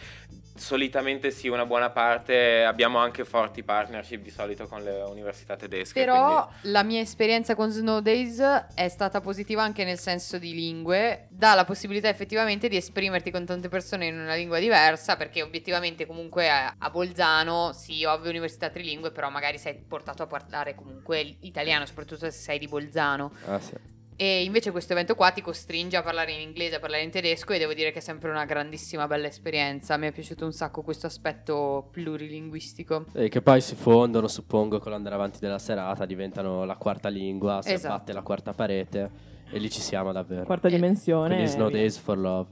solitamente 0.54 1.30
sì, 1.30 1.48
una 1.48 1.66
buona 1.66 1.90
parte 1.90 2.64
abbiamo 2.64 2.98
anche 2.98 3.24
forti 3.24 3.62
partnership 3.62 4.22
di 4.22 4.30
solito 4.30 4.66
con 4.66 4.82
le 4.84 5.02
università 5.02 5.56
tedesche. 5.56 6.04
Però 6.04 6.46
quindi- 6.48 6.72
la 6.72 6.82
mia 6.82 7.00
esperienza 7.00 7.54
con 7.54 7.70
Snow 7.70 8.00
Days 8.00 8.38
è 8.74 8.88
stata 8.88 9.20
positiva 9.20 9.62
anche 9.62 9.84
nel 9.84 9.98
senso 9.98 10.38
di 10.38 10.54
lingue, 10.54 11.26
dà 11.30 11.54
la 11.54 11.64
possibilità 11.64 12.08
effettivamente 12.08 12.68
di 12.68 12.76
esprimerti 12.76 13.30
con 13.30 13.44
tante 13.44 13.68
persone 13.68 14.06
in 14.06 14.18
una 14.18 14.34
lingua 14.34 14.58
diversa, 14.58 15.16
perché 15.16 15.42
obiettivamente 15.42 16.06
comunque 16.06 16.48
a, 16.48 16.74
Bolzano, 16.90 17.72
sì, 17.72 18.04
ovvio 18.04 18.30
università 18.30 18.70
trilingue, 18.70 19.10
però 19.10 19.30
magari 19.30 19.58
sei 19.58 19.74
portato 19.74 20.22
a 20.22 20.26
parlare 20.26 20.74
comunque 20.74 21.36
italiano, 21.40 21.84
soprattutto 21.86 22.30
se 22.30 22.30
sei 22.30 22.58
di 22.58 22.68
Bolzano. 22.68 23.32
Ah, 23.46 23.58
sì. 23.58 23.72
E 24.16 24.44
invece 24.44 24.70
questo 24.70 24.92
evento 24.92 25.14
qua 25.16 25.30
ti 25.32 25.40
costringe 25.40 25.96
a 25.96 26.02
parlare 26.02 26.32
in 26.32 26.40
inglese, 26.40 26.76
a 26.76 26.78
parlare 26.78 27.02
in 27.02 27.10
tedesco 27.10 27.52
e 27.52 27.58
devo 27.58 27.74
dire 27.74 27.90
che 27.90 27.98
è 27.98 28.02
sempre 28.02 28.30
una 28.30 28.44
grandissima 28.44 29.06
bella 29.08 29.26
esperienza. 29.26 29.96
Mi 29.96 30.06
è 30.06 30.12
piaciuto 30.12 30.44
un 30.44 30.52
sacco 30.52 30.82
questo 30.82 31.06
aspetto 31.06 31.88
plurilinguistico. 31.90 33.06
E 33.12 33.28
che 33.28 33.42
poi 33.42 33.60
si 33.60 33.74
fondono, 33.74 34.28
suppongo, 34.28 34.78
con 34.78 34.92
l'andare 34.92 35.16
avanti 35.16 35.38
della 35.40 35.58
serata, 35.58 36.04
diventano 36.06 36.64
la 36.64 36.76
quarta 36.76 37.08
lingua, 37.08 37.60
si 37.62 37.72
Esatto. 37.72 37.92
abbatte 37.94 38.12
la 38.12 38.22
quarta 38.22 38.52
parete 38.52 39.10
e 39.50 39.58
lì 39.58 39.68
ci 39.70 39.80
siamo 39.80 40.12
davvero. 40.12 40.44
Quarta 40.44 40.68
Eh, 40.68 40.70
dimensione. 40.70 41.34
Quindi 41.36 41.56
via. 41.56 41.68
Days 41.70 41.98
for 41.98 42.16
Love. 42.16 42.48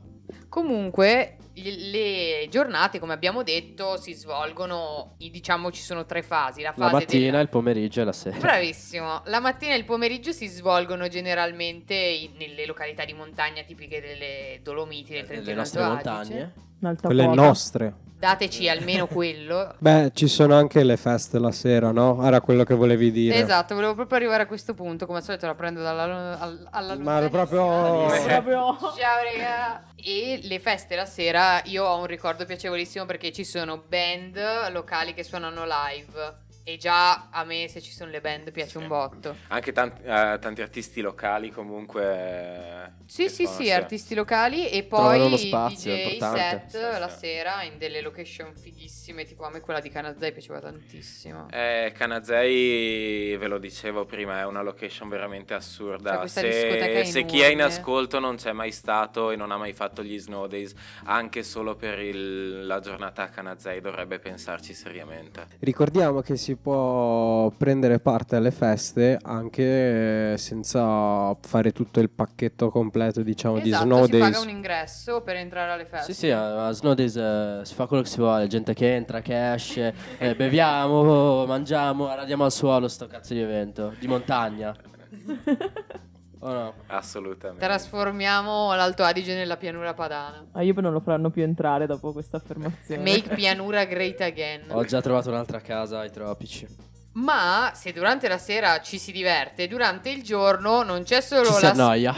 Comunque, 0.49 1.37
le 1.55 2.47
giornate, 2.49 2.99
come 2.99 3.13
abbiamo 3.13 3.43
detto, 3.43 3.97
si 3.99 4.13
svolgono, 4.15 5.17
diciamo 5.19 5.71
ci 5.71 5.83
sono 5.83 6.05
tre 6.07 6.23
fasi. 6.23 6.63
La, 6.63 6.73
La 6.77 6.89
fase 6.89 6.93
mattina, 7.05 7.25
della- 7.27 7.41
il 7.41 7.49
pomeriggio 7.49 8.01
e 8.01 8.05
la 8.05 8.13
sera. 8.13 8.39
Bravissimo. 8.39 9.23
La 9.27 9.41
mattina 9.41 9.75
e 9.75 9.77
il 9.79 9.85
pomeriggio 9.85 10.33
si 10.33 10.47
svolgono 10.47 11.09
generalmente 11.09 11.95
in- 11.95 12.37
nelle 12.37 12.65
località 12.67 13.05
di 13.05 13.13
montagna 13.13 13.63
tipiche 13.63 14.01
delle 14.01 14.61
Dolomiti, 14.63 15.13
del 15.13 15.23
Le 15.23 15.27
Trentino 15.43 15.61
Alto 15.61 15.79
Adige. 15.81 16.35
montagne. 16.35 16.53
Un'alta 16.83 17.07
Quelle 17.07 17.25
quota. 17.27 17.41
nostre. 17.43 17.95
Dateci 18.19 18.69
almeno 18.69 19.07
quello. 19.07 19.75
Beh, 19.79 20.11
ci 20.15 20.27
sono 20.29 20.55
anche 20.55 20.83
le 20.85 20.97
feste 20.97 21.39
la 21.39 21.51
sera, 21.53 21.91
no? 21.93 22.25
Era 22.25 22.41
quello 22.41 22.63
che 22.65 22.75
volevi 22.75 23.11
dire. 23.11 23.37
Esatto, 23.37 23.75
volevo 23.75 23.95
proprio 23.95 24.19
arrivare 24.19 24.43
a 24.45 24.47
questo 24.47 24.75
punto. 24.75 25.07
Come 25.07 25.19
al 25.19 25.25
solito 25.25 25.47
la 25.47 25.55
prendo 25.55 25.81
dalla, 25.83 26.39
al- 26.39 26.69
alla 26.71 26.97
Ma 26.99 27.19
ero 27.19 27.29
proprio-. 27.31 28.07
Proprio- 28.27 28.77
Ciao 28.97 29.23
raga. 29.25 29.85
E 29.97 30.41
le 30.43 30.59
feste 30.61 30.97
la 30.97 31.05
sera 31.07 31.63
io 31.65 31.85
ho 31.85 31.99
un 31.99 32.07
ricordo 32.07 32.45
piacevolissimo 32.45 33.05
perché 33.07 33.33
ci 33.33 33.45
sono 33.45 33.83
band 33.89 34.37
locali 34.73 35.15
che 35.15 35.23
suonano 35.25 35.63
live. 35.65 36.41
E 36.65 36.77
già 36.77 37.29
a 37.31 37.43
me 37.43 37.67
se 37.69 37.81
ci 37.81 37.91
sono 37.91 38.11
le 38.11 38.21
band 38.21 38.53
piace 38.53 38.71
Sì. 38.73 38.77
un 38.79 38.87
botto. 38.87 39.37
Anche 39.49 39.73
tanti, 39.73 40.01
eh, 40.03 40.39
tanti 40.41 40.63
artisti 40.63 41.01
locali 41.01 41.51
comunque. 41.51 42.05
eh, 42.05 42.91
Sì, 43.07 43.29
sì, 43.29 43.47
sì, 43.47 43.71
artisti 43.71 44.15
locali 44.15 44.71
e 44.71 44.85
poi 44.85 45.21
uno 45.21 45.37
spazio, 45.37 45.93
DJ 45.95 46.19
set 46.19 46.67
Sì, 46.69 46.77
la 47.01 47.09
sì. 47.09 47.19
sera 47.19 47.63
in 47.63 47.79
delle 47.79 48.01
location 48.01 48.55
fighissime, 48.55 49.25
tipo 49.25 49.45
a 49.45 49.51
me 49.51 49.61
quella 49.61 49.81
di 49.81 49.89
Canazai 49.91 50.33
piaceva 50.33 50.61
tantissimo. 50.61 51.49
Eh, 51.51 51.93
Canazei, 51.95 53.37
ve 53.37 53.47
lo 53.49 53.59
dicevo 53.59 54.05
prima, 54.07 54.39
è 54.39 54.47
una 54.47 54.63
location 54.63 55.09
veramente 55.09 55.55
assurda. 55.55 56.27
Cioè, 56.27 56.29
se, 56.29 57.05
se 57.05 57.25
chi 57.25 57.41
è 57.41 57.49
in 57.49 57.61
ascolto 57.63 58.19
non 58.21 58.37
c'è 58.37 58.53
mai 58.53 58.71
stato 58.73 59.31
e 59.33 59.37
non 59.37 59.51
ha 59.51 59.57
mai 59.57 59.73
fatto 59.73 60.03
gli 60.03 60.19
Snow 60.19 60.47
Days, 60.47 60.73
anche 61.05 61.43
solo 61.43 61.75
per 61.75 61.99
il- 61.99 62.67
la 62.67 62.79
giornata 62.81 63.25
a 63.25 63.29
Canazei 63.29 63.81
dovrebbe 63.81 64.19
pensarci 64.21 64.73
seriamente. 64.75 65.49
Ricordiamo 65.59 66.21
che 66.23 66.37
si 66.37 66.52
può 66.57 67.51
prendere 67.57 67.99
parte 67.99 68.37
alle 68.37 68.51
feste 68.51 69.19
anche 69.23 70.33
eh, 70.33 70.39
senza 70.39 71.35
fare 71.41 71.73
tutto 71.73 72.01
il 72.01 72.11
pacchetto 72.11 72.71
completo, 72.71 73.23
diciamo, 73.23 73.59
di 73.59 73.69
esatto, 73.69 73.85
Snow 73.85 74.05
si 74.05 74.11
Days. 74.11 74.25
paga 74.25 74.41
un 74.41 74.49
ingresso 74.49 75.21
per 75.23 75.37
entrare 75.37 75.73
alle 75.73 75.85
feste. 75.85 76.13
Sì, 76.13 76.19
sì, 76.19 76.31
a 76.31 76.67
a 76.67 76.73
Snow 76.73 76.95
Days 76.95 77.17
eh, 77.17 77.61
si 77.65 77.75
fa 77.75 77.87
quello 77.87 78.03
che 78.03 78.09
si 78.09 78.19
vuole, 78.19 78.47
gente 78.47 78.75
che 78.75 78.95
entra, 78.95 79.21
che 79.21 79.53
esce, 79.55 79.95
eh, 80.19 80.35
beviamo, 80.35 81.45
mangiamo, 81.47 82.15
radiamo 82.15 82.45
al 82.45 82.53
suolo 82.53 82.89
sto 82.89 83.07
cazzo 83.07 83.35
di 83.35 83.41
evento, 83.41 83.95
di 83.99 84.07
montagna. 84.07 84.75
O 86.45 86.51
no? 86.53 86.75
Assolutamente. 86.89 87.65
Trasformiamo 87.65 88.75
l'Alto 88.75 89.05
Adige 89.05 89.35
nella 89.35 89.57
pianura 89.57 89.95
padana. 89.95 90.45
Ah, 90.53 90.63
io 90.63 90.75
non 90.81 90.93
lo 90.93 90.99
faranno 91.01 91.31
più 91.31 91.43
entrare 91.45 91.87
dopo 91.87 92.13
questa 92.13 92.39
affermazione. 92.39 93.01
Make 93.01 93.35
pianura 93.35 93.85
great 93.85 94.21
again. 94.23 94.65
Ho 94.71 94.85
già 94.85 95.01
trovato 95.01 95.29
un'altra 95.31 95.61
casa 95.61 96.01
ai 96.01 96.11
tropici. 96.11 96.67
Ma 97.15 97.71
se 97.75 97.93
durante 97.93 98.27
la 98.27 98.39
sera 98.39 98.81
ci 98.81 98.99
si 98.99 99.13
diverte, 99.13 99.69
durante 99.69 100.09
il 100.11 100.23
giorno 100.23 100.83
non 100.83 101.05
c'è 101.05 101.21
solo 101.21 101.47
Ci 101.49 101.53
si 101.53 101.63
la 101.63 101.71
annoia. 101.71 102.15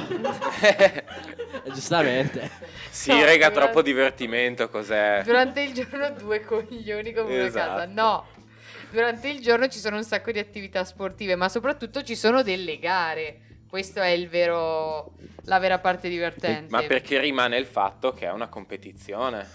Eh, 0.63 1.05
Giustamente. 1.75 2.51
sì, 2.91 3.11
No, 3.11 3.17
rega, 3.25 3.49
durante- 3.49 3.59
troppo 3.61 3.83
divertimento, 3.83 4.69
cos'è? 4.71 5.21
Durante 5.25 5.61
il 5.63 5.73
giorno 5.75 6.11
due 6.13 6.41
coglioni 6.45 7.13
come 7.13 7.35
una 7.35 7.45
Esatto. 7.45 7.69
casa. 7.75 7.87
No. 7.87 8.27
Durante 8.91 9.29
il 9.29 9.41
giorno 9.41 9.67
ci 9.69 9.81
sono 9.81 9.97
un 9.97 10.05
sacco 10.05 10.31
di 10.31 10.39
attività 10.39 10.85
sportive, 10.85 11.35
ma 11.35 11.49
soprattutto 11.49 12.03
ci 12.03 12.15
sono 12.15 12.43
delle 12.43 12.79
gare. 12.79 13.39
Questo 13.75 14.01
è 14.01 14.11
il 14.11 14.29
vero 14.29 15.15
la 15.47 15.59
vera 15.59 15.81
parte 15.81 16.09
divertente. 16.09 16.71
Ma 16.71 16.85
perché 16.85 17.19
rimane 17.19 17.57
il 17.57 17.67
fatto 17.67 18.13
che 18.13 18.27
è 18.27 18.31
una 18.31 18.47
competizione. 18.47 19.49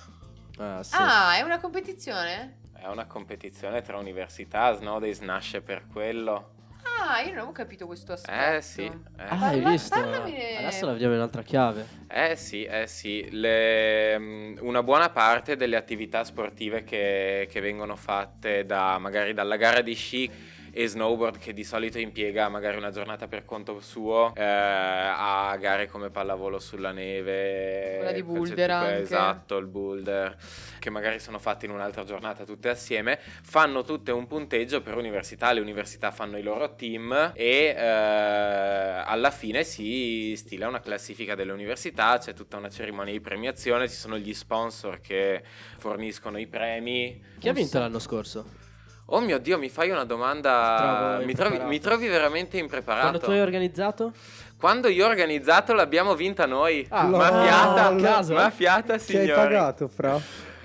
Ah, 0.58 0.84
sì. 0.84 0.94
Ah, 1.00 1.38
è 1.38 1.42
una 1.42 1.58
competizione? 1.58 2.58
È 2.76 2.86
una 2.88 3.06
competizione 3.06 3.82
tra 3.82 3.98
università, 3.98 4.74
Snow 4.76 5.00
Days 5.00 5.20
nasce 5.22 5.62
per 5.62 5.86
quello. 5.90 6.52
Ah, 6.84 7.22
io 7.22 7.28
non 7.30 7.38
avevo 7.38 7.54
capito 7.54 7.86
questo 7.86 8.12
aspetto. 8.12 8.58
Eh 8.58 8.62
sì, 8.62 8.84
eh. 8.84 8.92
Ah, 9.16 9.30
hai 9.30 9.40
Parla- 9.62 9.70
visto? 9.70 9.98
parlamene- 10.02 10.58
Adesso 10.58 10.86
la 10.86 10.92
vediamo 10.92 11.14
in 11.16 11.22
altra 11.22 11.42
chiave. 11.42 11.88
Eh 12.10 12.36
sì, 12.36 12.66
eh 12.66 12.88
sì, 12.88 13.26
Le- 13.32 14.20
mm, 14.20 14.58
una 14.60 14.84
buona 14.84 15.10
parte 15.12 15.56
delle 15.56 15.78
attività 15.78 16.26
sportive 16.26 16.84
che, 16.84 17.48
che 17.50 17.62
vengono 17.62 17.96
fatte 17.96 18.66
da, 18.66 18.98
magari 18.98 19.34
dalla 19.34 19.56
gara 19.56 19.80
di 19.80 19.94
sci 19.94 20.58
e 20.72 20.88
snowboard 20.88 21.38
che 21.38 21.54
di 21.54 21.64
solito 21.64 21.98
impiega 22.00 22.50
magari 22.50 22.78
una 22.78 22.92
giornata 22.92 23.28
per 23.28 23.46
conto 23.46 23.80
suo 23.80 24.34
eh, 24.36 24.44
a 24.44 25.56
gare 25.60 25.88
come 25.88 26.10
pallavolo 26.10 26.60
sulla 26.60 26.92
neve, 26.92 27.96
Quella 27.98 28.12
di 28.12 28.24
boulder 28.24 28.72
anche. 28.72 29.02
esatto, 29.02 29.58
il 29.58 29.68
boulder, 29.68 30.38
che 30.80 30.90
magari 30.90 31.20
sono 31.20 31.40
fatti 31.40 31.66
in 31.66 31.72
un'altra 31.72 32.04
giornata 32.04 32.44
tutte 32.46 32.70
assieme, 32.70 33.20
fanno 33.42 33.84
tutte 33.84 34.12
un 34.12 34.28
punteggio 34.28 34.82
per 34.82 34.96
università, 34.96 35.52
le 35.52 35.60
università 35.62 36.12
fanno 36.12 36.38
i 36.38 36.44
loro 36.44 36.76
team 36.76 37.32
e 37.36 37.76
eh, 37.78 37.84
alla 39.06 39.32
fine 39.32 39.64
si 39.64 40.34
stila 40.36 40.68
una 40.68 40.80
classifica 40.80 41.36
delle 41.36 41.52
università, 41.52 42.18
c'è 42.18 42.34
tutta 42.34 42.58
una 42.58 42.70
cerimonia 42.70 43.14
di 43.14 43.22
premiazione, 43.22 43.88
ci 43.88 43.96
sono 43.96 44.18
gli 44.18 44.34
sponsor 44.34 45.00
che 45.02 45.42
forniscono 45.78 46.38
i 46.38 46.48
premi. 46.48 47.22
Chi 47.40 47.50
ha 47.50 47.54
vinto 47.54 47.80
l'anno 47.80 48.00
scorso? 48.00 48.68
Oh 49.12 49.20
mio 49.22 49.40
Dio, 49.40 49.58
mi 49.58 49.70
fai 49.70 49.90
una 49.90 50.04
domanda. 50.04 51.20
Mi 51.24 51.34
trovi, 51.34 51.60
mi 51.60 51.80
trovi 51.80 52.08
veramente 52.08 52.58
impreparato. 52.58 53.08
Quando 53.08 53.20
tu 53.26 53.32
hai 53.32 53.40
organizzato? 53.40 54.12
Quando 54.58 54.88
io 54.90 55.06
ho 55.06 55.10
organizzato 55.10 55.74
l'abbiamo 55.74 56.16
vinta 56.16 56.46
noi. 56.46 56.86
Ah, 56.90 57.04
ma 57.04 57.30
no, 57.92 58.02
caso? 58.02 58.34
ma 58.34 58.50
fiata, 58.50 58.88
Che 58.88 58.92
hai 58.94 59.00
signori. 59.00 59.32
pagato, 59.32 59.88
fra? 59.88 60.20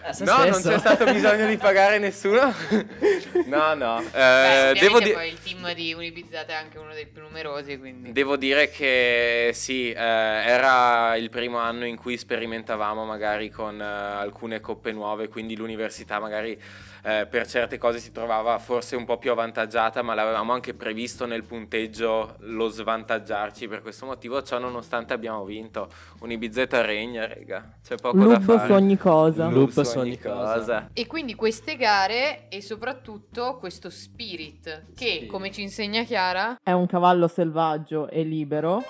Eh, 0.07 0.13
se 0.13 0.25
No, 0.25 0.37
non 0.37 0.53
stesso. 0.53 0.69
c'è 0.69 0.79
stato 0.79 1.05
bisogno 1.11 1.47
di 1.47 1.57
pagare 1.57 1.99
nessuno. 1.99 2.53
no, 3.47 3.75
no. 3.75 4.01
Eh, 4.13 4.73
Beh, 4.75 4.79
devo, 4.79 4.99
di- 5.01 5.13
poi 5.13 5.29
il 5.29 5.39
team 5.43 5.73
di 5.73 5.95
Unibizzata 5.95 6.53
è 6.53 6.57
anche 6.57 6.77
uno 6.77 6.93
dei 6.93 7.07
più 7.07 7.23
numerosi, 7.23 7.79
quindi... 7.79 8.13
devo 8.13 8.37
dire 8.37 8.69
che 8.69 9.53
sì, 9.55 9.91
eh, 9.93 9.97
era 9.97 11.17
il 11.17 11.31
primo 11.31 11.57
anno 11.57 11.87
in 11.87 11.97
cui 11.97 12.19
sperimentavamo 12.19 13.07
magari 13.07 13.49
con 13.49 13.81
eh, 13.81 13.85
alcune 13.85 14.61
coppe 14.61 14.93
nuove, 14.93 15.29
quindi 15.29 15.57
l'università 15.57 16.19
magari 16.19 16.61
eh, 17.07 17.27
per 17.29 17.47
certe 17.47 17.77
cose 17.77 17.99
si 17.99 18.13
trovava 18.13 18.59
forse 18.59 18.97
un 18.97 19.05
po' 19.05 19.19
più 19.19 19.31
avvantaggiata, 19.31 20.01
ma 20.01 20.15
l'avevamo 20.15 20.55
anche 20.55 20.73
previsto 20.73 21.27
nel 21.27 21.45
punteggio 21.45 22.37
lo 22.41 22.69
svantaggiarci 22.69 23.69
per 23.69 23.83
questo 23.83 24.07
motivo. 24.07 24.43
Ciò 24.43 24.59
nonostante 24.59 25.13
abbiamo 25.13 25.45
vinto. 25.45 25.89
Unibizeta 26.21 26.81
regna, 26.81 27.27
rega. 27.27 27.77
C'è 27.87 27.97
poco 27.97 28.17
da 28.17 28.25
Loop 28.25 28.43
fare. 28.43 28.67
su 28.67 28.73
ogni 28.73 28.97
cosa. 28.97 29.49
Loop 29.51 29.83
su 29.83 29.99
ogni 29.99 30.19
cosa. 30.19 30.89
E 30.95 31.07
quindi 31.07 31.35
queste 31.35 31.77
gare 31.77 32.49
e 32.49 32.63
soprattutto 32.63 33.59
questo 33.59 33.91
spirit 33.91 34.93
che, 34.95 35.07
Spirit. 35.07 35.27
come 35.27 35.51
ci 35.51 35.61
insegna 35.61 36.05
Chiara, 36.05 36.59
È 36.63 36.73
un 36.73 36.87
cavallo 36.87 37.29
selvaggio 37.29 38.09
e 38.09 38.23
libero. 38.23 38.83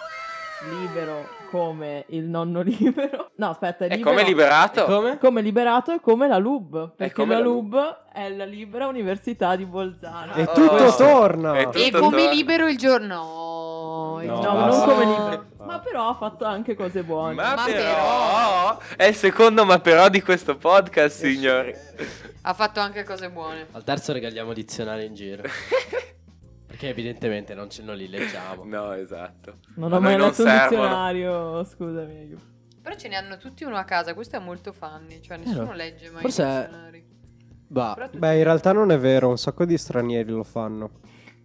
Libero 0.70 1.34
come 1.55 2.05
il 2.09 2.25
nonno 2.25 2.62
libero. 2.67 3.31
No, 3.37 3.51
aspetta, 3.51 3.85
è 3.85 3.88
È 3.88 3.95
libero. 3.97 4.11
come 4.11 4.25
liberato. 4.25 4.83
E 4.83 4.87
come? 4.88 5.19
come 5.19 5.40
liberato 5.40 5.93
e 5.93 6.01
come 6.01 6.27
la 6.27 6.38
LUB. 6.38 6.95
Perché 6.97 7.14
come 7.14 7.35
la 7.35 7.40
la 7.40 7.45
LUB 7.47 7.99
è 8.12 8.29
la 8.31 8.45
Libera 8.45 8.87
Università 8.88 9.55
di 9.55 9.64
Bolzano. 9.64 10.35
E 10.35 10.43
Oh, 10.43 10.53
tutto 10.53 10.75
questo- 10.77 11.05
torna. 11.05 11.55
è 11.57 11.64
tutto 11.64 11.79
e 11.79 11.90
come 11.93 12.17
torna. 12.23 12.31
libero 12.33 12.67
il 12.69 12.77
giorno. 12.77 13.14
No, 13.14 14.19
il 14.23 14.29
No, 14.29 14.40
giorno- 14.40 14.67
non 14.67 14.85
come 14.85 15.05
libero. 15.05 15.45
Ma 15.64 15.79
però 15.79 16.09
ha 16.11 16.14
fatto 16.14 16.45
anche 16.45 16.75
cose 16.75 17.03
buone. 17.03 17.35
Ma, 17.35 17.55
Ma 17.55 17.64
però, 17.64 18.79
è 18.97 19.05
il 19.05 19.14
secondo 19.14 19.64
ma 19.64 19.79
però 19.79 20.09
di 20.09 20.21
questo 20.23 20.57
podcast, 20.57 21.17
signori. 21.25 21.73
Ha 22.43 22.53
fatto 22.53 22.81
anche 22.81 23.03
cose 23.05 23.31
buone. 23.31 23.67
Al 23.73 23.83
terzo 23.85 24.12
regaliamo 24.12 24.53
dizionari 24.53 25.07
in 25.07 25.14
giro. 25.14 25.43
Perché 26.75 26.89
evidentemente 26.89 27.55
non, 27.55 27.71
ce, 27.71 27.83
non 27.85 27.95
li 27.95 28.09
leggiamo. 28.09 28.65
no, 28.67 28.93
esatto. 28.95 29.59
Non 29.77 29.93
ho 29.93 30.01
mai 30.01 30.17
non 30.17 30.31
letto 30.31 30.43
un 30.43 30.51
dizionario, 30.61 31.65
scusami. 31.65 32.37
Però 32.83 32.97
ce 32.97 33.07
ne 33.09 33.15
hanno 33.17 33.37
tutti 33.37 33.63
uno 33.63 33.77
a 33.77 33.85
casa, 33.85 34.13
questo 34.13 34.37
è 34.37 34.41
molto 34.41 34.73
funny, 34.73 35.21
cioè 35.21 35.37
nessuno 35.39 35.67
Vero. 35.67 35.73
legge 35.77 36.11
mai 36.11 36.21
Forse 36.23 36.43
i 36.43 36.45
è- 36.45 36.65
dizionari. 36.67 37.05
Bah, 37.69 38.11
Beh, 38.13 38.37
in 38.37 38.43
realtà 38.45 38.73
non 38.73 38.91
è 38.91 38.99
vero, 38.99 39.29
un 39.29 39.39
sacco 39.39 39.65
di 39.65 39.79
stranieri 39.79 40.31
lo 40.31 40.43
fanno. 40.43 40.91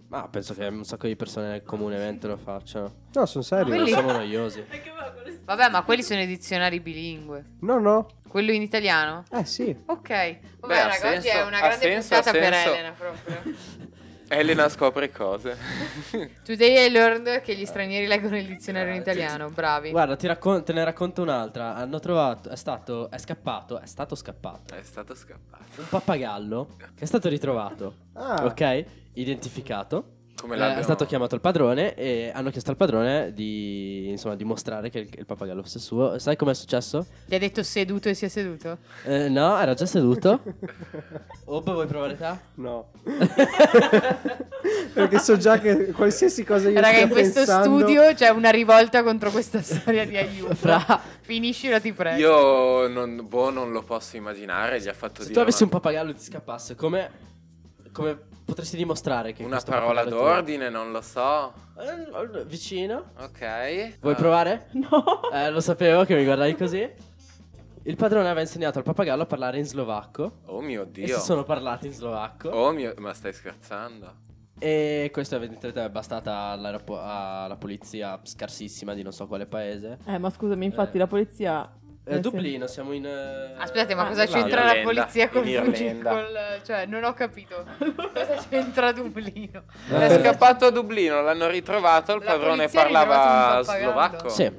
ma 0.10 0.28
penso 0.28 0.56
che 0.56 0.66
un 0.66 0.84
sacco 0.84 1.06
di 1.06 1.16
persone 1.16 1.62
comunemente 1.62 2.26
lo 2.28 2.36
facciano. 2.36 2.92
No, 3.14 3.26
sono 3.28 3.44
serio. 3.44 3.66
Non 3.68 3.76
quelli- 3.76 3.92
siamo 3.92 4.12
noiosi. 4.12 4.64
Vabbè, 5.46 5.70
ma 5.70 5.84
quelli 5.84 6.02
sono 6.04 6.22
i 6.22 6.26
dizionari 6.28 6.80
bilingue. 6.80 7.46
No, 7.62 7.80
no. 7.80 8.08
Quello 8.28 8.52
in 8.52 8.62
italiano? 8.64 9.24
Eh 9.32 9.46
sì. 9.46 9.76
Ok. 9.86 10.10
Vabbè, 10.10 10.40
Beh, 10.68 10.84
raga, 10.84 11.10
oggi 11.10 11.22
senso, 11.22 11.28
è 11.30 11.44
una 11.44 11.60
grande 11.60 11.78
senso, 12.02 12.14
puntata 12.16 12.32
per. 12.32 12.54
Elena 12.54 12.92
proprio. 12.92 13.88
Elena 14.32 14.70
scopre 14.70 15.10
cose. 15.12 15.58
Today 16.46 16.86
I 16.88 16.92
learned 16.92 17.42
che 17.42 17.56
gli 17.56 17.66
stranieri 17.66 18.06
leggono 18.06 18.38
il 18.38 18.46
dizionario 18.46 18.94
in 18.94 19.02
italiano, 19.02 19.50
bravi. 19.50 19.90
Guarda, 19.90 20.16
ti 20.16 20.28
raccon- 20.28 20.64
te 20.64 20.72
ne 20.72 20.84
racconto 20.84 21.24
un'altra. 21.24 21.74
Hanno 21.76 22.00
trovato, 22.00 22.50
è 22.50 22.56
stato, 22.56 23.10
è 23.10 23.18
scappato, 23.18 23.80
è 23.80 23.88
stato 23.88 24.14
scappato. 24.14 24.76
È 24.76 24.84
stato 24.84 25.16
scappato. 25.16 25.64
Un 25.82 25.88
pappagallo 25.90 26.76
che 26.96 27.04
è 27.04 27.06
stato 27.06 27.28
ritrovato, 27.28 27.96
Ah, 28.14 28.46
ok? 28.46 28.86
Identificato. 29.14 30.18
Come 30.42 30.56
Eh, 30.56 30.78
è 30.78 30.84
stato 30.84 31.06
chiamato 31.06 31.36
il 31.36 31.42
padrone 31.42 31.94
e 31.96 32.32
hanno 32.34 32.50
chiesto 32.50 32.72
al 32.72 32.78
padrone 32.78 33.34
di 33.34 34.08
insomma 34.10 34.36
dimostrare 34.36 34.90
che 34.90 35.00
il, 35.00 35.10
che 35.10 35.20
il 35.20 35.26
pappagallo 35.26 35.62
fosse 35.62 35.80
suo. 35.80 36.18
Sai 36.18 36.36
com'è 36.36 36.54
successo? 36.54 37.06
Gli 37.26 37.36
ha 37.36 37.40
detto 37.40 37.62
seduto 37.64 38.08
e 38.10 38.14
si 38.14 38.26
è 38.26 38.28
seduto? 38.30 38.78
Eh, 39.04 39.28
no, 39.30 39.60
era 39.60 39.74
già 39.74 39.86
seduto. 39.86 40.42
Ob, 41.46 41.72
vuoi 41.72 41.88
provare 41.88 42.18
te? 42.18 42.38
no. 42.56 42.92
Perché 44.94 45.20
so 45.20 45.38
già 45.38 45.60
che 45.60 45.88
qualsiasi 45.92 46.44
cosa 46.44 46.70
io 46.70 46.80
Raga, 46.80 47.00
in 47.00 47.10
questo 47.10 47.40
pensando- 47.40 47.78
studio 47.78 48.14
c'è 48.14 48.30
una 48.30 48.50
rivolta 48.50 49.04
contro 49.04 49.32
questa 49.32 49.62
storia 49.62 50.06
di 50.06 50.18
aiuto. 50.18 50.56
Fra. 50.60 51.02
Finiscila, 51.22 51.80
ti 51.80 51.94
prego. 51.94 52.18
Io 52.20 52.88
non, 52.88 53.26
boh, 53.28 53.50
non 53.52 53.72
lo 53.72 53.84
posso 53.84 54.18
immaginare, 54.18 54.82
gli 54.82 54.88
ha 54.88 54.94
fatto 54.94 55.18
Se 55.22 55.28
dire 55.28 55.34
tu 55.34 55.40
avessi 55.40 55.64
un 55.64 55.70
una, 55.70 55.80
pappagallo 55.80 56.12
e 56.12 56.14
ti 56.16 56.24
scappasse, 56.24 56.76
come, 56.76 57.10
come 57.92 58.18
potresti 58.50 58.76
dimostrare 58.78 59.32
che 59.34 59.44
una 59.44 59.62
parola 59.62 60.04
d'ordine, 60.04 60.70
non 60.70 60.92
lo 60.92 61.02
so. 61.02 61.54
Eh, 61.78 62.44
vicino. 62.46 63.12
Ok. 63.20 64.00
Vuoi 64.02 64.14
Ah. 64.14 64.18
provare? 64.18 64.68
No. 64.74 65.30
Eh, 65.32 65.50
lo 65.50 65.62
sapevo 65.62 66.04
che 66.04 66.16
mi 66.16 66.24
guardavi 66.26 66.56
così. 66.56 67.08
Il 67.84 67.96
padrone 67.96 68.26
aveva 68.26 68.42
insegnato 68.42 68.78
al 68.80 68.84
pappagallo 68.84 69.24
a 69.24 69.26
parlare 69.26 69.58
in 69.58 69.66
slovacco. 69.66 70.40
Oh 70.48 70.60
mio 70.62 70.84
E 70.84 70.92
Dio. 70.92 71.18
si 71.18 71.24
sono 71.24 71.44
parlati 71.44 71.88
in 71.88 71.94
slovacco. 71.94 72.50
Oh 72.50 72.72
mio... 72.72 72.94
Ma 72.98 73.14
stai 73.14 73.32
scherzando? 73.34 74.28
E 74.60 75.10
questo 75.14 75.38
evidentemente 75.38 75.84
è 75.86 75.90
bastata 75.90 76.34
alla 76.50 77.56
polizia 77.58 78.20
scarsissima 78.22 78.94
di 78.94 79.02
non 79.04 79.14
so 79.14 79.26
quale 79.28 79.46
paese. 79.46 80.00
Eh, 80.06 80.18
ma 80.18 80.30
scusami, 80.30 80.66
infatti 80.66 80.98
Eh. 80.98 81.00
la 81.00 81.08
polizia... 81.08 81.74
Eh, 82.10 82.14
nel 82.14 82.22
Dublino, 82.22 82.66
siamo 82.66 82.92
in... 82.94 83.06
eh, 83.06 83.54
Aspettate, 83.58 83.94
ma 83.94 84.04
Ah, 84.04 84.08
cosa 84.08 84.24
Irlanda. 84.24 84.42
c'entra 84.48 84.64
la 84.66 84.72
Irlanda, 84.78 85.02
polizia 85.02 85.30
col 85.30 85.48
in 85.48 85.64
fuggi- 85.64 85.84
Irlanda. 85.84 86.10
col- 86.10 86.62
Cioè, 86.66 86.86
non 86.88 87.04
ho 87.04 87.14
capito. 87.14 87.66
Cosa 87.78 88.46
c'entra 88.50 88.92
Dublino? 88.92 89.64
È 89.90 90.06
Eh. 90.06 90.20
scappato 90.20 90.66
a 90.66 90.70
Dublino, 90.72 91.22
l'hanno 91.22 91.48
ritrovato, 91.50 92.16
il 92.16 92.24
La 92.24 92.32
padrone 92.32 92.56
polizia 92.68 92.82
ha 92.82 92.86
ritrovato 92.86 93.10
parlava 93.10 93.60
un 93.60 93.66
pappagallo. 93.66 93.92
slovacco. 93.92 94.30
Sì. 94.30 94.52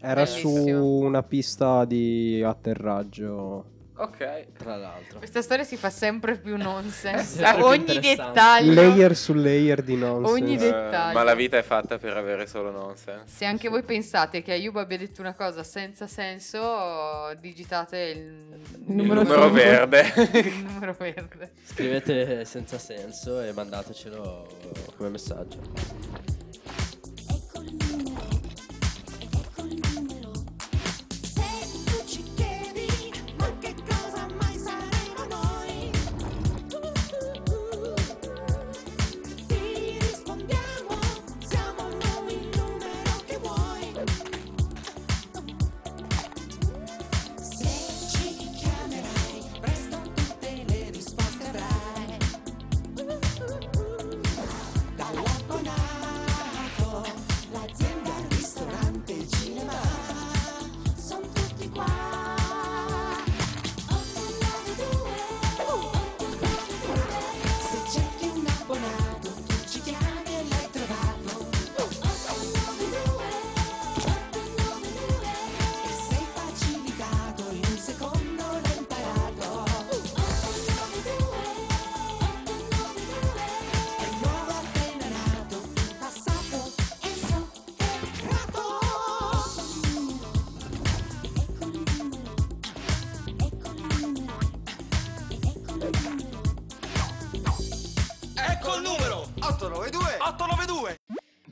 Era 0.00 0.26
su 0.26 0.52
Bellissimo. 0.52 0.84
una 0.84 1.22
pista 1.22 1.84
di 1.84 2.42
atterraggio. 2.44 3.64
Ok. 3.98 4.46
Tra 4.58 4.76
l'altro. 4.76 5.18
Questa 5.18 5.40
storia 5.40 5.64
si 5.64 5.76
fa 5.76 5.88
sempre 5.90 6.36
più 6.36 6.56
nonsense. 6.56 7.24
Sempre 7.42 7.54
più 7.54 7.64
ogni 7.64 7.98
dettaglio. 7.98 8.74
Layer 8.74 9.16
su 9.16 9.32
layer 9.32 9.82
di 9.82 9.96
nonsense. 9.96 10.42
Ogni 10.42 10.54
Eh, 10.54 10.58
dettaglio. 10.58 11.14
ma 11.14 11.22
la 11.22 11.34
vita 11.34 11.56
è 11.56 11.62
fatta 11.62 11.96
per 11.96 12.16
avere 12.16 12.46
solo 12.46 12.70
nonsense. 12.70 13.22
Se 13.26 13.44
anche 13.46 13.68
voi 13.68 13.82
pensate 13.82 14.42
che 14.42 14.52
Ayub 14.52 14.76
abbia 14.76 14.98
detto 14.98 15.22
una 15.22 15.34
cosa 15.34 15.62
senza 15.62 16.06
senso, 16.06 17.32
digitate 17.40 17.98
il, 17.98 18.20
Il 18.86 18.94
Numero 18.94 19.22
numero 19.22 19.48
verde. 19.50 20.12
il 20.34 20.64
numero 20.64 20.94
verde. 20.98 21.52
Scrivete 21.64 22.44
senza 22.44 22.78
senso 22.78 23.40
e 23.40 23.52
mandatecelo 23.52 24.46
come 24.96 25.08
messaggio. 25.08 26.35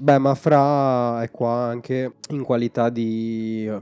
Beh, 0.04 0.18
ma 0.18 0.34
Fra 0.34 1.22
è 1.22 1.30
qua 1.30 1.64
anche 1.64 2.16
in 2.28 2.42
qualità 2.42 2.90
di... 2.90 3.72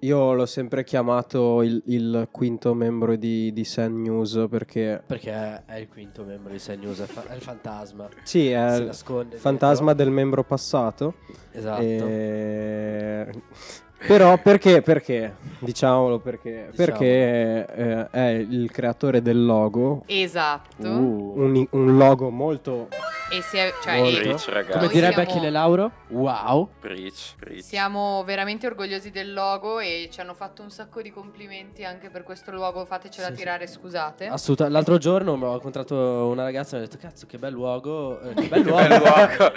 Io 0.00 0.32
l'ho 0.32 0.46
sempre 0.46 0.82
chiamato 0.82 1.62
il, 1.62 1.80
il 1.86 2.26
quinto 2.32 2.74
membro 2.74 3.14
di, 3.14 3.52
di 3.52 3.62
Sen 3.62 4.02
News 4.02 4.46
perché... 4.50 5.00
Perché 5.06 5.62
è 5.64 5.76
il 5.76 5.86
quinto 5.86 6.24
membro 6.24 6.50
di 6.50 6.58
Sen 6.58 6.80
News, 6.80 6.98
è, 7.02 7.04
fa- 7.04 7.28
è 7.28 7.36
il 7.36 7.40
fantasma. 7.40 8.08
Sì, 8.24 8.50
è 8.50 8.74
si 8.90 9.04
il 9.12 9.38
fantasma 9.38 9.92
del 9.92 10.10
membro 10.10 10.42
passato. 10.42 11.14
dietro. 11.52 11.60
Esatto. 11.60 11.80
E- 11.80 13.32
Però 14.04 14.36
perché? 14.38 14.82
Perché? 14.82 15.36
Diciamolo 15.60 16.18
perché. 16.18 16.70
Diciamolo. 16.72 16.74
Perché 16.74 17.66
eh, 17.72 18.10
è 18.10 18.28
il 18.30 18.68
creatore 18.72 19.22
del 19.22 19.44
logo. 19.44 20.02
Esatto. 20.06 20.88
Uh. 20.88 21.34
Un, 21.36 21.66
un 21.70 21.96
logo 21.96 22.30
molto 22.30 22.88
E 23.32 23.40
si 23.40 23.56
è, 23.56 23.72
cioè, 23.82 23.96
Molto. 23.98 24.18
e 24.18 24.20
Preach, 24.20 24.48
ragazzi. 24.48 24.72
Come 24.72 24.84
Noi 24.84 24.92
direbbe 24.92 25.14
siamo- 25.14 25.30
Achille 25.30 25.50
Lauro? 25.50 25.90
Wow. 26.08 26.68
Preach, 26.80 27.34
preach. 27.38 27.62
siamo 27.62 28.22
veramente 28.24 28.66
orgogliosi 28.66 29.10
del 29.10 29.32
logo 29.32 29.78
e 29.80 30.08
ci 30.12 30.20
hanno 30.20 30.34
fatto 30.34 30.60
un 30.62 30.70
sacco 30.70 31.00
di 31.00 31.10
complimenti 31.10 31.82
anche 31.82 32.10
per 32.10 32.24
questo 32.24 32.50
logo. 32.50 32.84
Fatecela 32.84 33.28
Sì, 33.28 33.32
sì. 33.32 33.38
tirare, 33.38 33.66
scusate. 33.66 34.26
Assoluta- 34.26 34.68
L'altro 34.68 34.98
giorno 34.98 35.32
ho 35.32 35.54
incontrato 35.54 36.28
una 36.30 36.42
ragazza 36.42 36.76
e 36.76 36.80
mi 36.80 36.84
ha 36.84 36.88
detto 36.88 37.00
cazzo 37.00 37.26
che 37.26 37.38
bel 37.38 37.52
luogo. 37.52 38.20
eh, 38.20 38.34
che 38.34 38.48
bel 38.48 38.62
luogo. 38.62 38.82
bel 38.86 38.98
luogo. 39.00 39.52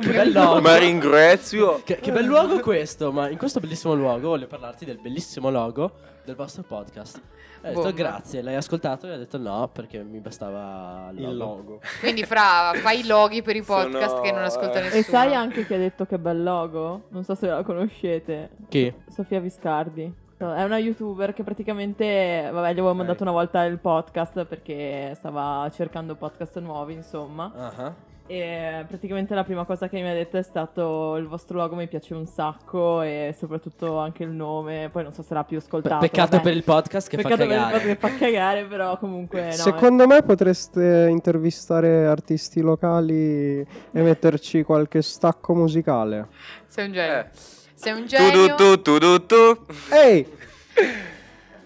che 0.00 0.12
bel 0.12 0.30
luogo. 0.30 0.60
Ma 0.62 0.76
ringrazio. 0.78 1.82
Che, 1.84 1.96
che 1.96 2.12
bel 2.12 2.24
luogo 2.24 2.60
questo, 2.60 3.10
ma 3.10 3.28
in 3.28 3.36
questo 3.36 3.58
bellissimo 3.58 3.94
luogo 3.94 4.28
voglio 4.28 4.46
parlarti 4.46 4.84
del 4.84 4.98
bellissimo 5.00 5.50
logo 5.50 5.90
del 6.26 6.34
vostro 6.34 6.62
podcast. 6.62 7.16
E 7.16 7.20
ho 7.20 7.68
detto 7.68 7.72
Bomba. 7.80 7.90
grazie, 7.92 8.42
l'hai 8.42 8.56
ascoltato 8.56 9.06
e 9.06 9.12
ha 9.12 9.16
detto 9.16 9.38
no 9.38 9.70
perché 9.72 10.02
mi 10.02 10.18
bastava 10.18 11.10
il 11.12 11.20
logo. 11.22 11.30
Il 11.30 11.36
logo. 11.36 11.80
Quindi, 12.00 12.24
Fra, 12.24 12.72
fai 12.74 13.00
i 13.00 13.06
loghi 13.06 13.40
per 13.42 13.56
i 13.56 13.62
Sono- 13.62 13.84
podcast 13.84 14.20
che 14.20 14.32
non 14.32 14.42
ascolta 14.42 14.78
E 14.80 14.82
nessuno. 14.82 15.00
E 15.00 15.02
sai 15.04 15.34
anche 15.34 15.64
chi 15.64 15.72
ha 15.74 15.78
detto 15.78 16.04
che 16.04 16.18
bel 16.18 16.42
logo? 16.42 17.04
Non 17.08 17.24
so 17.24 17.34
se 17.34 17.46
la 17.46 17.62
conoscete. 17.62 18.50
Chi? 18.68 18.92
Sofia 19.08 19.40
Viscardi. 19.40 20.24
È 20.38 20.62
una 20.64 20.76
youtuber 20.76 21.32
che 21.32 21.42
praticamente, 21.42 22.50
vabbè, 22.52 22.68
gli 22.68 22.78
avevo 22.78 22.92
mandato 22.92 23.22
una 23.22 23.32
volta 23.32 23.64
il 23.64 23.78
podcast 23.78 24.44
perché 24.44 25.12
stava 25.14 25.66
cercando 25.72 26.14
podcast 26.14 26.58
nuovi, 26.58 26.92
insomma. 26.92 27.50
Ah, 27.56 27.94
E 28.28 28.84
praticamente 28.88 29.34
la 29.34 29.44
prima 29.44 29.64
cosa 29.64 29.88
che 29.88 30.00
mi 30.00 30.08
ha 30.10 30.12
detto 30.12 30.36
è 30.36 30.42
stato 30.42 31.14
il 31.16 31.28
vostro 31.28 31.58
logo 31.58 31.76
mi 31.76 31.86
piace 31.86 32.12
un 32.14 32.26
sacco 32.26 33.00
e 33.02 33.34
soprattutto 33.38 33.98
anche 33.98 34.24
il 34.24 34.30
nome. 34.30 34.88
Poi 34.90 35.04
non 35.04 35.12
so 35.12 35.22
se 35.22 35.32
l'ha 35.34 35.44
più 35.44 35.58
Pe- 35.58 35.64
ascoltato. 35.64 36.00
peccato 36.00 36.30
vabbè. 36.32 36.42
per 36.42 36.52
il 36.54 36.64
podcast 36.64 37.08
che 37.08 37.16
Peccato 37.16 37.36
fa 37.36 37.42
per 37.42 37.50
il 37.50 37.52
cagare. 37.62 37.72
podcast 37.78 38.00
che 38.00 38.08
fa 38.08 38.18
cagare, 38.24 38.64
però 38.64 38.98
comunque 38.98 39.44
no. 39.46 39.52
Secondo 39.52 40.06
me 40.06 40.22
potreste 40.22 41.06
intervistare 41.08 42.06
artisti 42.06 42.60
locali 42.60 43.60
e 43.60 43.66
metterci 43.92 44.62
qualche 44.64 45.02
stacco 45.02 45.54
musicale. 45.54 46.26
Sei 46.66 46.86
un 46.86 46.92
genio. 46.92 47.18
Eh. 47.18 47.26
Sei 47.74 47.92
un 47.92 48.06
genio. 48.06 48.54
tu 48.56 48.82
tu 48.82 48.98
tu 48.98 48.98
tu 48.98 49.26
tu. 49.26 49.64
Ehi, 49.92 50.26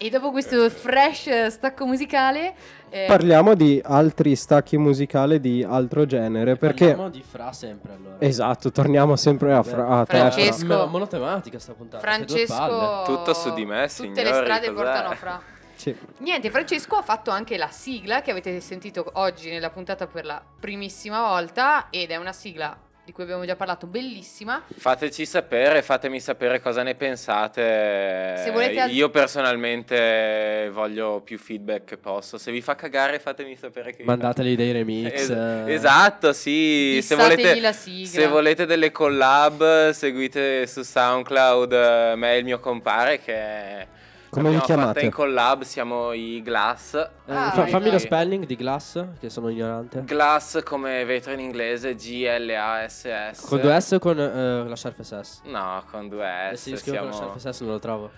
E 0.02 0.08
dopo 0.08 0.30
questo 0.30 0.70
fresh 0.70 1.48
stacco 1.48 1.84
musicale, 1.84 2.54
eh, 2.88 3.04
parliamo 3.06 3.52
di 3.54 3.82
altri 3.84 4.34
stacchi 4.34 4.78
musicali 4.78 5.38
di 5.40 5.62
altro 5.62 6.06
genere 6.06 6.56
perché 6.56 6.86
Parliamo 6.86 7.10
di 7.10 7.22
Fra 7.22 7.52
sempre 7.52 7.92
allora. 7.92 8.16
Esatto, 8.18 8.72
torniamo 8.72 9.14
sempre 9.16 9.52
a, 9.52 9.62
fra- 9.62 9.86
a. 9.86 10.04
Francesco. 10.06 10.64
Mo- 10.64 10.86
monotematica 10.86 11.58
sta 11.58 11.74
puntata. 11.74 12.02
Francesco. 12.02 13.02
Tutto 13.04 13.34
su 13.34 13.52
di 13.52 13.66
me, 13.66 13.88
Tutte 13.94 14.08
le 14.22 14.28
signori, 14.28 14.44
strade 14.44 14.72
cos'è? 14.72 14.82
portano 14.84 15.14
fra. 15.16 15.42
Sì. 15.74 15.94
Niente, 16.20 16.50
Francesco 16.50 16.96
ha 16.96 17.02
fatto 17.02 17.30
anche 17.30 17.58
la 17.58 17.68
sigla 17.68 18.22
che 18.22 18.30
avete 18.30 18.58
sentito 18.60 19.04
oggi 19.14 19.50
nella 19.50 19.68
puntata 19.68 20.06
per 20.06 20.24
la 20.24 20.42
primissima 20.60 21.28
volta 21.28 21.88
ed 21.90 22.10
è 22.10 22.16
una 22.16 22.32
sigla 22.32 22.74
di 23.10 23.12
cui 23.12 23.24
abbiamo 23.24 23.44
già 23.44 23.56
parlato, 23.56 23.88
bellissima. 23.88 24.62
Fateci 24.72 25.26
sapere, 25.26 25.82
fatemi 25.82 26.20
sapere 26.20 26.60
cosa 26.60 26.84
ne 26.84 26.94
pensate. 26.94 28.36
Se 28.38 28.50
volete 28.52 28.78
al- 28.80 28.90
Io 28.92 29.10
personalmente 29.10 30.70
voglio 30.72 31.20
più 31.20 31.36
feedback 31.36 31.84
che 31.84 31.96
posso. 31.96 32.38
Se 32.38 32.52
vi 32.52 32.60
fa 32.60 32.76
cagare, 32.76 33.18
fatemi 33.18 33.56
sapere 33.56 33.92
che 33.92 34.04
Mandateli 34.04 34.54
dei 34.54 34.70
remix. 34.70 35.12
Es- 35.12 35.30
esatto, 35.66 36.32
sì. 36.32 37.00
Se 37.02 37.16
volete, 37.16 37.60
la 37.60 37.72
sigla. 37.72 38.06
se 38.06 38.26
volete 38.28 38.64
delle 38.64 38.92
collab, 38.92 39.90
seguite 39.90 40.68
su 40.68 40.82
SoundCloud 40.82 41.72
eh, 41.72 42.14
me 42.14 42.34
e 42.34 42.38
il 42.38 42.44
mio 42.44 42.60
compare 42.60 43.18
che 43.18 43.88
Come 44.30 44.50
vi 44.50 44.60
chiamate? 44.60 45.00
in 45.00 45.10
collab, 45.10 45.62
siamo 45.62 46.12
i 46.12 46.40
Glass. 46.42 46.94
Eh, 46.94 47.08
Ah, 47.34 47.50
fa- 47.50 47.62
vai, 47.62 47.70
fammi 47.70 47.90
lo 47.90 47.98
spelling 47.98 48.46
di 48.46 48.54
Glass, 48.56 49.04
che 49.18 49.28
sono 49.28 49.48
ignorante. 49.48 50.04
Glass 50.04 50.62
come 50.62 51.04
vetro 51.04 51.32
in 51.32 51.40
inglese, 51.40 51.94
G-L-A-S-S. 51.96 53.46
Con 53.48 53.60
due 53.60 53.80
S 53.80 53.92
o 53.92 53.98
con 53.98 54.18
eh, 54.20 54.68
la 54.68 54.76
Sharp 54.76 55.00
SS? 55.02 55.40
No, 55.44 55.82
con 55.90 56.08
due 56.08 56.50
Eh 56.52 56.56
S. 56.56 56.60
sì, 56.62 56.76
scrivo 56.76 56.98
con 56.98 57.06
la 57.08 57.12
siamo- 57.12 57.38
Sharp 57.38 57.52
SS 57.52 57.60
non 57.62 57.70
lo 57.72 57.78
trovo. 57.78 58.10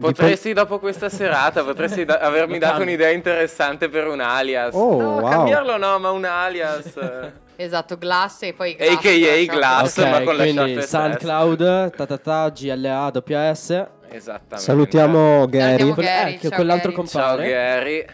Potresti 0.00 0.54
dopo 0.54 0.78
questa 0.78 1.10
serata, 1.10 1.62
potresti 1.62 2.06
da- 2.06 2.20
avermi 2.20 2.58
dato 2.58 2.80
un'idea 2.80 3.10
interessante 3.10 3.90
per 3.90 4.06
un 4.06 4.20
alias. 4.20 4.72
Oh, 4.74 4.98
no, 4.98 5.20
wow. 5.20 5.30
cambiarlo 5.30 5.76
no, 5.76 5.98
ma 5.98 6.10
un 6.10 6.24
alias. 6.24 6.92
Esatto, 7.60 7.98
Glass 7.98 8.42
e 8.44 8.54
poi 8.54 8.74
Glass. 8.74 8.88
AKA 8.96 9.52
Glass. 9.52 9.90
sciarpa. 10.00 10.18
ma 10.20 10.24
con 10.24 10.36
la 10.36 10.42
quindi 10.44 10.72
Sharp 10.74 10.80
SS. 10.80 10.88
SoundCloud, 10.88 11.90
ta 11.94 12.06
ta 12.06 12.16
ta, 12.16 12.48
GLA, 12.48 13.10
WS. 13.12 13.86
Esattamente. 14.10 14.58
Salutiamo 14.58 15.46
Gary. 15.46 15.78
Salutiamo 15.78 15.94
Gary, 15.94 16.34
eh, 16.34 16.38
ciao 16.40 16.50
quell'altro 16.50 16.90
Gary. 16.92 17.06
Ciao. 17.06 17.36
Gary. 17.36 18.04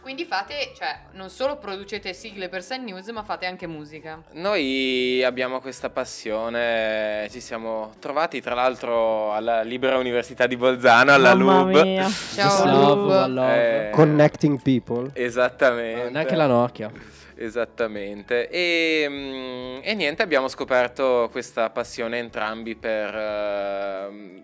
Quindi 0.00 0.24
fate, 0.24 0.72
cioè, 0.74 1.00
non 1.12 1.28
solo 1.28 1.58
producete 1.58 2.14
sigle 2.14 2.48
per 2.48 2.62
Sun 2.62 2.82
News, 2.84 3.06
ma 3.10 3.22
fate 3.24 3.44
anche 3.44 3.66
musica. 3.66 4.22
Noi 4.32 5.22
abbiamo 5.22 5.60
questa 5.60 5.90
passione, 5.90 7.28
ci 7.30 7.40
siamo 7.40 7.92
trovati 7.98 8.40
tra 8.40 8.54
l'altro 8.54 9.34
alla 9.34 9.60
Libera 9.60 9.98
Università 9.98 10.46
di 10.46 10.56
Bolzano, 10.56 11.12
alla 11.12 11.34
Mamma 11.34 11.60
LUB. 11.72 11.82
mia. 11.82 12.08
Ciao, 12.08 12.48
Just 12.48 12.64
Lub. 12.64 13.06
love, 13.08 13.26
love. 13.28 13.88
Eh, 13.88 13.90
Connecting 13.90 14.62
people. 14.62 15.10
Esattamente. 15.12 16.06
Eh, 16.06 16.10
neanche 16.10 16.36
la 16.36 16.46
Nokia. 16.46 16.90
Esattamente. 17.36 18.48
E, 18.48 19.06
mm, 19.08 19.78
e 19.82 19.94
niente, 19.94 20.22
abbiamo 20.22 20.48
scoperto 20.48 21.28
questa 21.30 21.68
passione 21.68 22.16
entrambi 22.18 22.74
per 22.76 23.10
s- 23.14 24.42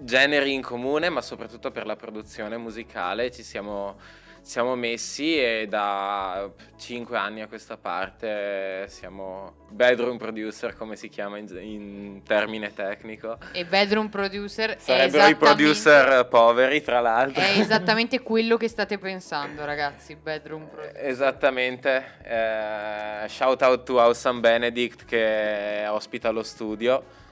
generi 0.00 0.52
in 0.52 0.62
comune, 0.62 1.08
ma 1.08 1.20
soprattutto 1.20 1.70
per 1.70 1.86
la 1.86 1.96
produzione 1.96 2.56
musicale. 2.56 3.30
Ci 3.30 3.42
siamo, 3.42 3.96
siamo 4.40 4.74
messi 4.76 5.38
e 5.38 5.66
da 5.68 6.50
5 6.76 7.16
anni 7.16 7.40
a 7.40 7.48
questa 7.48 7.76
parte 7.76 8.86
siamo 8.88 9.62
bedroom 9.70 10.18
producer, 10.18 10.76
come 10.76 10.96
si 10.96 11.08
chiama 11.08 11.38
in, 11.38 11.48
in 11.60 12.22
termine 12.24 12.72
tecnico. 12.72 13.38
E 13.52 13.64
Bedroom 13.64 14.08
Producer 14.08 14.76
Sarebbero 14.78 15.26
i 15.26 15.34
producer 15.34 16.26
poveri, 16.28 16.82
tra 16.82 17.00
l'altro. 17.00 17.42
È 17.42 17.58
esattamente 17.58 18.20
quello 18.20 18.56
che 18.56 18.68
state 18.68 18.98
pensando, 18.98 19.64
ragazzi. 19.64 20.14
Bedroom 20.14 20.68
Producer. 20.68 21.06
Esattamente, 21.06 22.04
eh, 22.22 23.28
shout 23.28 23.62
out 23.62 23.82
to 23.84 24.00
Awesome 24.00 24.40
Benedict 24.40 25.04
che 25.04 25.86
ospita 25.88 26.30
lo 26.30 26.42
studio. 26.42 27.22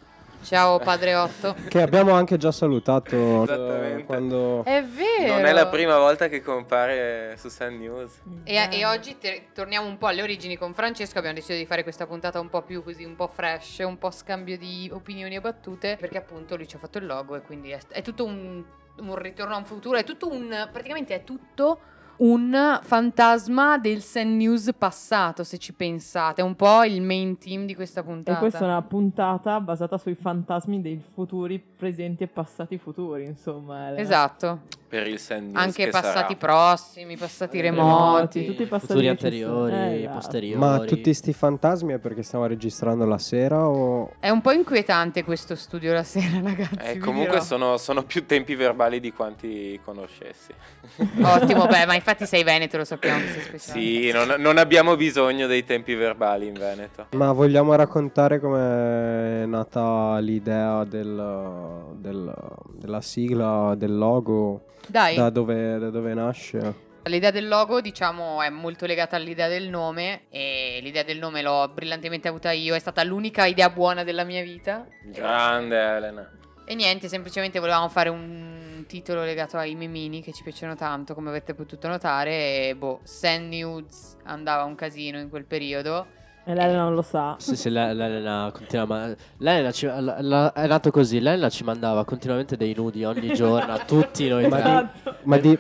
Ciao, 0.42 0.78
padre 0.81 1.14
Otto. 1.14 1.55
Che 1.68 1.81
abbiamo 1.81 2.12
anche 2.12 2.37
già 2.37 2.50
salutato 2.50 3.44
Esattamente. 3.44 4.00
eh, 4.00 4.05
quando... 4.05 4.64
È 4.64 4.83
vero. 4.83 5.35
Non 5.35 5.44
è 5.44 5.52
la 5.52 5.68
prima 5.68 5.96
volta 5.98 6.28
che 6.28 6.42
compare 6.42 7.37
su 7.38 7.48
Sun 7.48 7.78
News. 7.78 8.20
E, 8.44 8.68
e 8.70 8.85
oggi 8.85 9.16
te- 9.18 9.46
torniamo 9.55 9.87
un 9.87 9.98
po' 9.98 10.09
alle 10.09 10.22
origini 10.22 10.57
con 10.57 10.74
Francesco. 10.74 11.18
Abbiamo 11.18 11.37
deciso 11.37 11.57
di 11.57 11.64
fare 11.64 11.85
questa 11.85 12.07
puntata 12.07 12.40
un 12.40 12.48
po' 12.48 12.62
più 12.62 12.83
così, 12.83 13.05
un 13.05 13.14
po' 13.14 13.28
fresh, 13.28 13.78
un 13.78 13.98
po' 13.98 14.11
scambio 14.11 14.59
di 14.59 14.90
opinioni 14.92 15.37
e 15.37 15.40
battute. 15.40 15.96
Perché 15.98 16.18
appunto 16.18 16.57
lui 16.57 16.66
ci 16.66 16.74
ha 16.76 16.78
fatto 16.81 16.98
il 16.98 17.07
logo 17.07 17.37
e 17.37 17.42
quindi 17.42 17.70
è, 17.70 17.78
è 17.88 18.02
tutto 18.02 18.24
un, 18.24 18.62
un 18.98 19.14
ritorno 19.16 19.55
a 19.55 19.59
un 19.59 19.64
futuro. 19.64 19.96
È 19.96 20.05
tutto 20.05 20.28
un. 20.28 20.68
praticamente 20.72 21.14
è 21.14 21.24
tutto 21.24 21.78
un 22.22 22.78
fantasma 22.82 23.78
del 23.78 24.00
Sun 24.00 24.37
News 24.37 24.70
passato, 24.76 25.42
se 25.44 25.58
ci 25.58 25.72
pensate. 25.72 26.40
È 26.40 26.44
un 26.44 26.54
po' 26.54 26.85
il 26.85 27.02
main 27.02 27.37
team 27.38 27.66
di 27.66 27.74
questa 27.74 28.00
E 28.00 28.04
puntata. 28.04 28.38
questa 28.38 28.61
è 28.61 28.64
una 28.64 28.82
puntata 28.82 29.61
basata 29.61 29.98
sui 29.98 30.14
fantasmi 30.14 30.80
dei 30.80 31.02
futuri, 31.14 31.58
presenti 31.58 32.22
e 32.22 32.28
passati 32.28 32.78
futuri, 32.78 33.24
insomma. 33.24 33.87
Elena. 33.88 34.00
Esatto. 34.00 34.61
Per 34.92 35.07
il 35.07 35.18
News 35.26 35.55
Anche 35.55 35.85
che 35.87 35.90
passati 35.90 36.12
sarà. 36.12 36.35
prossimi, 36.35 37.16
passati 37.16 37.62
Remoti, 37.62 38.40
remoti. 38.40 38.44
tutti 38.44 38.62
i 38.64 38.66
passati 38.66 38.92
Futuri 38.92 39.09
anteriori. 39.09 39.72
Eh, 39.72 39.98
esatto. 40.00 40.14
posteriori. 40.16 40.59
Ma 40.61 40.78
tutti 40.81 41.14
sti 41.14 41.33
fantasmi 41.33 41.94
è 41.94 41.98
perché 41.98 42.22
stiamo 42.22 42.44
registrando 42.44 43.07
la 43.07 43.16
sera 43.16 43.66
o... 43.66 44.12
È 44.20 44.28
un 44.28 44.42
po' 44.42 44.50
inquietante 44.50 45.24
questo 45.24 45.55
studio 45.55 45.94
la 45.94 46.02
sera, 46.02 46.40
ragazzi. 46.44 46.76
Eh, 46.90 46.98
comunque 46.98 47.40
sono, 47.40 47.78
sono 47.78 48.02
più 48.02 48.26
tempi 48.26 48.55
verbali 48.55 49.00
di 49.00 49.14
quanti 49.14 49.81
conoscessi. 49.83 50.52
Ottimo, 51.24 51.64
beh, 51.66 51.87
ma 51.87 51.94
infatti 51.94 52.26
sei 52.26 52.44
veneto, 52.44 52.76
lo 52.76 52.85
sappiamo 52.85 53.18
che 53.20 53.28
sei 53.28 53.40
speciale. 53.59 53.81
Sì, 53.81 54.11
non, 54.12 54.35
non 54.42 54.59
abbiamo 54.59 54.94
bisogno 54.96 55.46
dei 55.46 55.64
tempi 55.64 55.94
verbali 55.94 56.48
in 56.48 56.52
Veneto. 56.52 57.07
Ma 57.12 57.33
vogliamo 57.33 57.74
raccontare 57.74 58.38
com'è 58.38 59.46
nata 59.46 60.18
l'idea 60.18 60.85
del, 60.85 61.94
del- 61.94 62.35
della 62.74 63.00
sigla, 63.00 63.74
del 63.74 63.96
logo? 63.96 64.64
Dai, 64.88 65.16
Da 65.16 65.31
dove, 65.31 65.79
da 65.79 65.90
dove 65.90 66.14
nasce? 66.14 66.90
l'idea 67.05 67.31
del 67.31 67.49
logo, 67.49 67.81
diciamo, 67.81 68.42
è 68.42 68.49
molto 68.49 68.87
legata 68.87 69.16
all'idea 69.16 69.49
del 69.49 69.68
nome 69.68 70.23
e 70.31 70.79
l'idea 70.83 71.03
del 71.03 71.18
nome 71.18 71.42
l'ho 71.42 71.68
brillantemente 71.68 72.29
avuta 72.29 72.53
io, 72.53 72.75
è 72.75 72.79
stata 72.79 73.03
l'unica 73.03 73.47
idea 73.47 73.71
buona 73.71 74.05
della 74.05 74.25
mia 74.25 74.42
vita. 74.42 74.87
Grande 75.05 75.77
Elena. 75.81 76.31
E 76.64 76.75
niente, 76.75 77.09
semplicemente 77.09 77.59
volevamo 77.59 77.88
fare 77.88 78.09
un 78.09 78.85
titolo 78.87 79.25
legato 79.25 79.57
ai 79.57 79.75
memini 79.75 80.23
che 80.23 80.33
ci 80.33 80.42
piacciono 80.42 80.77
tanto, 80.77 81.14
come 81.14 81.31
avete 81.31 81.55
potuto 81.55 81.88
notare, 81.88 82.68
e 82.68 82.77
boh, 82.77 83.01
Sand 83.03 83.53
Nudes 83.53 84.16
andava 84.25 84.64
un 84.64 84.75
casino 84.75 85.18
in 85.18 85.29
quel 85.29 85.45
periodo. 85.45 86.07
E 86.44 86.55
lei 86.55 86.74
non 86.74 86.94
lo 86.94 87.02
sa. 87.02 87.37
Sì, 87.38 87.55
sì, 87.57 87.70
l'E- 87.70 87.94
l'Elena 87.94 88.50
continua 88.52 88.85
ma- 88.85 89.14
L'Elena 89.38 89.70
ci- 89.70 89.87
la- 89.87 90.20
la- 90.20 90.52
è 90.52 90.66
nato 90.66 90.90
così, 90.90 91.20
l'Elena 91.20 91.48
ci 91.48 91.62
mandava 91.62 92.05
continuamente 92.05 92.57
dei 92.57 92.74
nudi 92.76 93.05
ogni 93.05 93.33
giorno 93.35 93.72
a 93.72 93.78
tutti 93.78 94.28
noi 94.28 94.48
Ma 94.48 94.61
tre. 94.61 94.90
di, 95.05 95.11
ma 95.24 95.37
di- 95.38 95.59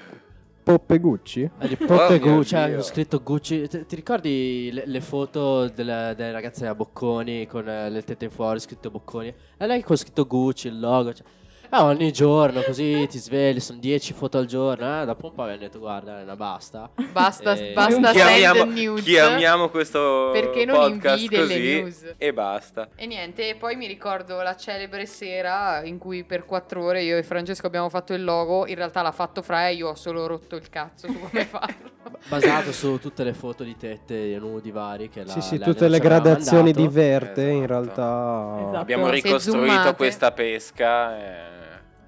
Poppe 0.64 0.98
Gucci? 1.00 1.42
Eh, 1.58 1.66
di 1.68 1.76
Oh 1.80 1.86
Poppe 1.86 2.20
mio 2.20 2.34
Gucci, 2.36 2.48
cioè, 2.50 2.68
Dio. 2.68 2.78
ho 2.78 2.82
scritto 2.82 3.20
Gucci. 3.20 3.66
Ti, 3.68 3.84
ti 3.84 3.94
ricordi 3.96 4.70
le, 4.72 4.84
le 4.86 5.00
foto 5.00 5.68
delle, 5.68 6.14
delle 6.16 6.30
ragazze 6.30 6.68
a 6.68 6.74
Bocconi 6.76 7.46
con 7.48 7.68
eh, 7.68 7.90
le 7.90 8.02
tette 8.04 8.26
in 8.26 8.30
fuori, 8.30 8.60
scritto 8.60 8.88
Bocconi? 8.90 9.34
E 9.56 9.66
lei 9.66 9.82
con 9.82 9.96
scritto 9.96 10.24
Gucci, 10.24 10.68
il 10.68 10.78
logo. 10.78 11.12
Cioè, 11.14 11.26
ah, 11.74 11.84
ogni 11.84 12.12
giorno 12.12 12.60
così 12.62 13.06
ti 13.08 13.18
svegli, 13.18 13.60
sono 13.60 13.78
10 13.78 14.12
foto 14.12 14.38
al 14.38 14.46
giorno. 14.46 15.02
Eh, 15.02 15.04
dopo 15.06 15.26
un 15.26 15.34
po' 15.34 15.42
mi 15.44 15.48
hanno 15.50 15.58
detto, 15.58 15.78
guarda, 15.78 16.14
Elena, 16.16 16.36
basta. 16.36 16.90
Basta, 17.12 17.54
Eh, 17.54 17.72
basta 17.72 18.10
Chiamiamo, 18.12 18.58
send 18.60 18.72
news. 18.72 19.02
chiamiamo 19.02 19.68
questo 19.70 20.30
Perché 20.32 20.64
non 20.64 20.76
podcast 20.76 21.22
invii 21.22 21.28
delle 21.28 21.46
così 21.54 21.80
news? 21.80 22.14
e 22.18 22.32
basta. 22.32 22.88
E 22.94 23.06
niente, 23.06 23.48
e 23.48 23.54
poi 23.56 23.76
mi 23.76 23.86
ricordo 23.86 24.40
la 24.42 24.54
celebre 24.56 25.06
sera 25.06 25.82
in 25.84 25.98
cui 25.98 26.24
per 26.24 26.44
quattro 26.44 26.84
ore 26.84 27.02
io 27.02 27.16
e 27.16 27.22
Francesco 27.22 27.66
abbiamo 27.66 27.88
fatto 27.88 28.12
il 28.14 28.22
logo. 28.24 28.66
In 28.66 28.74
realtà 28.74 29.02
l'ha 29.02 29.12
fatto 29.12 29.42
Fra 29.42 29.68
e 29.68 29.74
io 29.74 29.88
ho 29.88 29.94
solo 29.94 30.26
rotto 30.26 30.56
il 30.56 30.68
cazzo 30.68 31.06
su 31.08 31.18
come 31.18 31.44
farlo. 31.46 31.90
Basato 32.28 32.70
su 32.72 32.98
tutte 32.98 33.24
le 33.24 33.32
foto 33.32 33.64
di 33.64 33.76
tette 33.76 34.32
e 34.34 34.38
nudi 34.38 34.70
vari 34.70 35.08
che 35.08 35.24
la 35.24 35.32
sì, 35.32 35.40
sì, 35.40 35.58
tutte 35.58 35.88
le 35.88 35.98
gradazioni 35.98 36.72
mandato. 36.72 36.80
di 36.86 36.92
verde 36.92 37.50
in 37.50 37.62
Esatto. 37.64 37.72
realtà... 37.72 38.56
Esatto. 38.60 38.76
Abbiamo 38.78 39.08
ricostruito 39.10 39.94
questa 39.94 40.30
pesca. 40.32 41.18
e- 41.18 41.60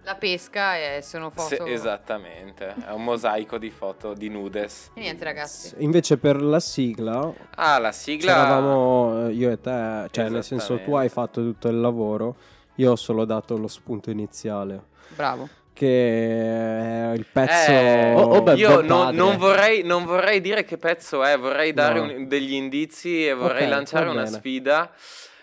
La 0.04 0.16
pesca 0.16 0.76
e 0.76 1.00
sono 1.02 1.32
Se- 1.34 1.56
foto. 1.56 1.70
esattamente, 1.70 2.74
è 2.86 2.90
un 2.92 3.04
mosaico 3.04 3.56
di 3.56 3.70
foto 3.70 4.12
di 4.12 4.28
nudes. 4.28 4.90
E 4.94 5.00
niente 5.00 5.24
ragazzi. 5.24 5.74
Invece 5.78 6.18
per 6.18 6.42
la 6.42 6.60
sigla 6.60 7.32
Ah, 7.56 7.78
la 7.78 7.90
sigla. 7.90 8.32
c'eravamo 8.34 9.28
eh, 9.28 9.32
io 9.32 9.50
e 9.50 9.58
te, 9.60 10.08
cioè 10.10 10.28
nel 10.28 10.44
senso 10.44 10.78
tu 10.80 10.94
hai 10.94 11.08
fatto 11.08 11.40
tutto 11.40 11.68
il 11.68 11.80
lavoro, 11.80 12.36
io 12.76 12.92
ho 12.92 12.96
solo 12.96 13.24
dato 13.24 13.56
lo 13.56 13.66
spunto 13.68 14.10
iniziale, 14.10 14.82
Bravo. 15.08 15.48
che 15.72 17.10
è 17.10 17.14
il 17.14 17.24
pezzo... 17.30 17.70
Eh, 17.70 18.12
Oh, 18.14 18.36
oh, 18.36 18.42
beh, 18.42 18.54
io 18.56 18.82
non, 18.82 19.14
non 19.14 19.38
vorrei, 19.38 19.82
non 19.84 20.04
vorrei 20.04 20.40
dire 20.42 20.64
che 20.64 20.76
pezzo 20.76 21.24
è, 21.24 21.38
vorrei 21.38 21.72
dare 21.72 21.98
No. 22.00 22.12
un- 22.12 22.28
degli 22.28 22.52
indizi 22.52 23.26
e 23.26 23.32
vorrei 23.32 23.64
Ok, 23.64 23.68
lanciare 23.70 24.08
una 24.10 24.26
sfida. 24.26 24.90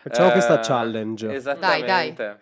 Facciamo 0.02 0.30
Eh, 0.30 0.32
questa 0.32 0.60
challenge. 0.60 1.32
Esattamente. 1.32 2.40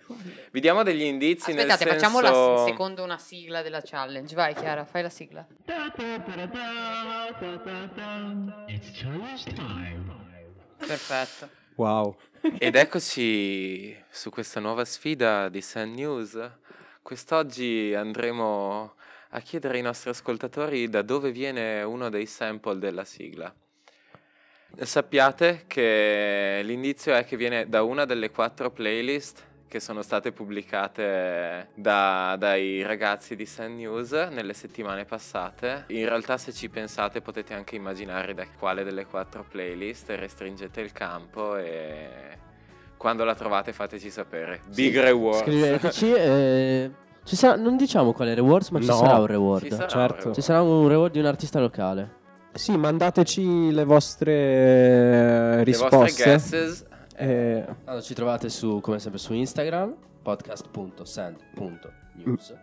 Vi 0.52 0.60
diamo 0.62 0.84
degli 0.84 1.02
indizi 1.02 1.52
Aspettate, 1.52 1.84
nel 1.84 1.94
facciamo 1.94 2.20
senso... 2.20 2.54
la 2.54 2.64
secondo 2.66 3.04
una 3.04 3.18
sigla 3.18 3.62
della 3.62 3.82
challenge. 3.84 4.34
Vai 4.34 4.54
Chiara, 4.56 4.86
fai 4.86 5.02
la 5.02 5.10
sigla. 5.10 5.46
Perfetto. 10.78 11.50
Wow. 11.76 12.16
Ed 12.58 12.76
eccoci 12.76 13.96
su 14.10 14.30
questa 14.30 14.60
nuova 14.60 14.86
sfida 14.86 15.50
di 15.50 15.62
Sun 15.62 15.92
News. 15.92 16.52
Quest'oggi 17.02 17.94
andremo 17.94 18.96
a 19.32 19.40
chiedere 19.42 19.76
ai 19.78 19.84
nostri 19.84 20.10
ascoltatori 20.10 20.88
da 20.90 21.02
dove 21.02 21.32
viene 21.32 21.84
uno 21.84 22.10
dei 22.10 22.26
sample 22.26 22.80
della 22.80 23.04
sigla. 23.04 23.54
Sappiate 24.82 25.64
che 25.68 26.62
l'indizio 26.64 27.14
è 27.14 27.26
che 27.26 27.36
viene 27.36 27.68
da 27.68 27.84
una 27.84 28.06
delle 28.06 28.32
quattro 28.32 28.72
playlist 28.72 29.44
che 29.68 29.80
sono 29.80 30.02
state 30.02 30.32
pubblicate 30.32 31.68
da- 31.76 32.36
dai 32.40 32.82
ragazzi 32.84 33.36
di 33.36 33.46
Sun 33.46 33.76
News 33.76 34.12
nelle 34.32 34.54
settimane 34.54 35.06
passate. 35.06 35.84
In 35.88 36.08
realtà 36.08 36.38
se 36.38 36.52
ci 36.54 36.70
pensate 36.70 37.22
potete 37.22 37.54
anche 37.54 37.76
immaginare 37.76 38.34
da 38.34 38.46
quale 38.58 38.84
delle 38.84 39.06
quattro 39.06 39.46
playlist 39.48 40.10
restringete 40.12 40.82
il 40.82 40.92
campo 40.92 41.56
e 41.58 42.10
quando 42.98 43.24
la 43.26 43.36
trovate 43.36 43.74
fateci 43.74 44.10
sapere. 44.10 44.62
Big 44.74 44.94
Sì, 44.94 45.00
reward. 45.00 45.44
Scriveteci. 45.44 46.14
eh, 46.14 46.92
ci 47.26 47.36
sarà- 47.36 47.56
non 47.58 47.76
diciamo 47.78 48.12
quale 48.14 48.34
rewards, 48.34 48.70
ma 48.70 48.80
ci 48.80 48.88
No. 48.88 48.94
sarà 48.96 49.20
un 49.20 49.28
reward. 49.28 49.64
Ci 49.66 49.70
sarà 49.70 49.84
un 49.84 49.90
certo. 49.90 50.16
reward. 50.16 50.34
Ci 50.36 50.42
sarà 50.42 50.62
un 50.62 50.88
reward 50.88 51.12
di 51.12 51.20
un 51.20 51.26
artista 51.26 51.60
locale. 51.60 52.18
Sì, 52.54 52.76
mandateci 52.78 53.72
le 53.72 53.84
vostre 53.86 54.32
eh, 54.34 55.56
Le 55.58 55.64
risposte. 55.64 55.96
vostre 55.98 56.24
guesses. 56.26 56.86
Eh, 57.16 57.66
Allora, 57.86 58.04
ci 58.04 58.14
trovate 58.14 58.50
su, 58.50 58.80
come 58.82 59.00
sempre, 59.00 59.20
su 59.20 59.34
Instagram, 59.34 59.96
podcast.send.news. 60.22 62.54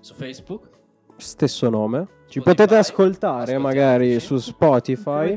Su 0.00 0.14
Facebook. 0.14 0.68
stesso 1.16 1.68
nome. 1.68 2.06
Ci 2.30 2.38
Spotify, 2.40 2.62
potete 2.62 2.76
ascoltare 2.76 3.58
magari 3.58 4.18
su 4.20 4.38
Spotify, 4.38 5.36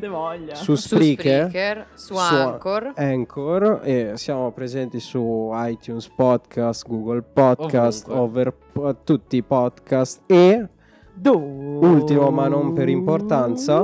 su 0.53 0.75
Spreaker, 0.75 1.87
su 1.93 2.13
su 2.13 2.19
Anchor. 2.19 2.93
Anchor 2.95 3.81
e 3.83 4.11
siamo 4.15 4.51
presenti 4.51 4.99
su 5.01 5.49
iTunes 5.53 6.07
Podcast, 6.09 6.87
Google 6.87 7.21
Podcast, 7.23 8.07
Ovunque. 8.07 8.53
over 8.73 8.95
tutti 9.03 9.35
i 9.37 9.43
podcast 9.43 10.21
e 10.27 10.67
ultimo 11.25 12.29
ma 12.31 12.47
non 12.47 12.73
per 12.73 12.89
importanza 12.89 13.83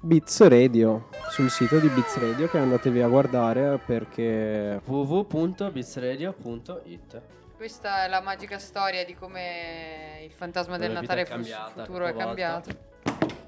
Beats 0.00 0.46
Radio 0.46 1.08
sul 1.28 1.50
sito 1.50 1.78
di 1.78 1.88
Beats 1.88 2.18
Radio 2.18 2.48
che 2.48 2.56
andatevi 2.58 3.02
a 3.02 3.08
guardare 3.08 3.78
perché 3.84 4.80
www.bizradio.it 4.84 7.20
Questa 7.56 8.04
è 8.04 8.08
la 8.08 8.20
magica 8.22 8.58
storia 8.58 9.04
di 9.04 9.14
come 9.14 10.20
il 10.24 10.30
fantasma 10.32 10.78
del 10.78 10.92
La 10.92 11.00
vita 11.00 11.14
Natale 11.14 11.22
è 11.22 11.26
fu- 11.26 11.32
cambiata 11.32 11.84
futuro 11.84 12.06
è 12.06 12.14
cambiato. 12.14 12.70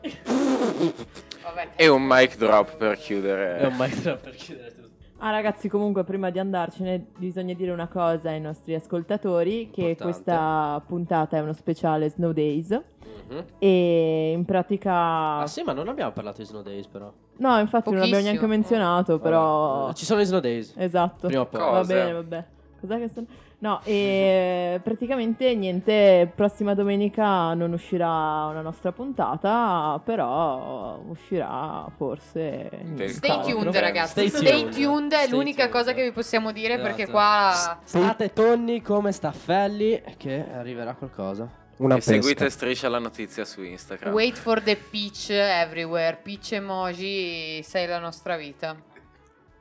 Vabbè, 1.42 1.68
E 1.76 1.88
un 1.88 2.02
mic 2.04 2.36
drop 2.36 2.76
per 2.76 2.96
chiudere. 2.98 3.58
È 3.58 3.66
un 3.66 3.74
mic 3.76 3.94
drop 4.00 4.20
per 4.20 4.34
chiudere 4.34 4.74
tutto. 4.74 4.81
Ah 5.24 5.30
ragazzi, 5.30 5.68
comunque 5.68 6.02
prima 6.02 6.30
di 6.30 6.40
andarcene 6.40 7.06
bisogna 7.16 7.54
dire 7.54 7.70
una 7.70 7.86
cosa 7.86 8.30
ai 8.30 8.40
nostri 8.40 8.74
ascoltatori 8.74 9.70
che 9.70 9.80
Importante. 9.82 10.02
questa 10.02 10.82
puntata 10.84 11.36
è 11.36 11.40
uno 11.40 11.52
speciale 11.52 12.10
Snow 12.10 12.32
Days 12.32 12.70
Mhm. 12.70 13.44
e 13.60 14.32
in 14.32 14.44
pratica 14.44 15.38
Ah 15.38 15.46
sì, 15.46 15.62
ma 15.62 15.72
non 15.74 15.86
abbiamo 15.86 16.10
parlato 16.10 16.38
di 16.40 16.46
Snow 16.48 16.62
Days 16.62 16.88
però. 16.88 17.12
No, 17.36 17.58
infatti 17.60 17.90
non 17.90 18.00
l'abbiamo 18.00 18.20
Pochissimo. 18.20 18.20
neanche 18.22 18.46
menzionato, 18.46 19.18
però 19.20 19.90
Eh, 19.90 19.94
Ci 19.94 20.04
sono 20.04 20.20
i 20.20 20.24
Snow 20.24 20.40
Days. 20.40 20.74
esatto. 20.76 21.28
Prima 21.28 21.42
o 21.42 21.46
poi. 21.46 21.60
Cosa? 21.60 21.78
Va 21.78 21.84
bene, 21.84 22.12
vabbè. 22.14 22.44
Cos'è 22.80 22.98
che 22.98 23.08
sto... 23.08 23.24
No, 23.62 23.80
e 23.84 24.80
praticamente 24.82 25.54
niente, 25.54 26.30
prossima 26.34 26.74
domenica 26.74 27.54
non 27.54 27.72
uscirà 27.72 28.46
una 28.46 28.60
nostra 28.60 28.90
puntata, 28.90 30.00
però 30.04 30.98
uscirà 31.06 31.86
forse... 31.96 32.68
Stay 33.06 33.40
tuned, 33.42 33.76
ragazzi. 33.76 34.28
Stay 34.28 34.28
Stay, 34.28 34.60
tuned. 34.62 34.74
tuned. 34.74 35.12
è 35.12 35.16
Stay 35.18 35.30
l'unica 35.30 35.68
tuned. 35.68 35.70
cosa 35.76 35.92
che 35.94 36.02
vi 36.02 36.10
possiamo 36.10 36.50
dire 36.50 36.78
perché 36.80 37.02
Esatto. 37.02 37.10
qua 37.12 37.78
State 37.84 38.32
tonni 38.32 38.82
come 38.82 39.12
staffelli 39.12 40.02
che 40.16 40.44
arriverà 40.52 40.94
qualcosa. 40.94 41.48
una 41.76 41.94
e 41.94 41.98
pesca. 41.98 42.12
seguite 42.14 42.50
Striscia 42.50 42.88
la 42.88 42.98
notizia 42.98 43.44
su 43.44 43.62
Instagram. 43.62 44.12
wait 44.12 44.36
for 44.36 44.60
the 44.60 44.76
peach 44.76 45.30
everywhere. 45.30 46.18
Peach 46.20 46.50
emoji, 46.52 47.62
sei 47.62 47.86
la 47.86 48.00
nostra 48.00 48.36
vita. 48.36 48.76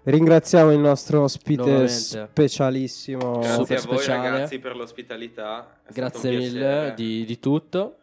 Ringraziamo 0.04 0.72
il 0.72 0.80
nostro 0.80 1.22
ospite 1.22 1.62
Nuovamente. 1.62 1.90
specialissimo. 1.92 3.40
Grazie 3.40 3.54
Super 3.56 3.78
a 3.78 3.82
voi 3.82 3.98
speciale. 3.98 4.30
ragazzi 4.30 4.60
per 4.60 4.76
l'ospitalità. 4.76 5.78
È 5.86 5.92
Grazie 5.94 6.38
mille 6.38 6.94
di, 6.96 7.24
di 7.24 7.40
tutto. 7.40 7.98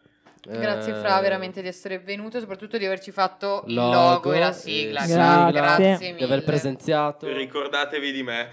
Grazie 0.51 0.93
Eh, 0.93 1.01
Fra 1.01 1.21
veramente 1.21 1.61
di 1.63 1.69
essere 1.69 1.99
venuto, 1.99 2.41
soprattutto 2.41 2.79
di 2.79 2.87
averci 2.87 3.11
fatto 3.11 3.65
il 3.67 3.75
logo, 3.75 3.93
logo 3.95 4.33
e 4.33 4.39
la 4.39 4.49
eh, 4.49 4.53
sigla. 4.53 5.01
sigla, 5.03 5.51
Grazie 5.53 5.97
Sì. 5.97 6.15
Di 6.15 6.25
aver 6.25 6.43
presenziato. 6.45 7.27
Ricordatevi 7.27 8.13
di 8.13 8.23
me. 8.23 8.49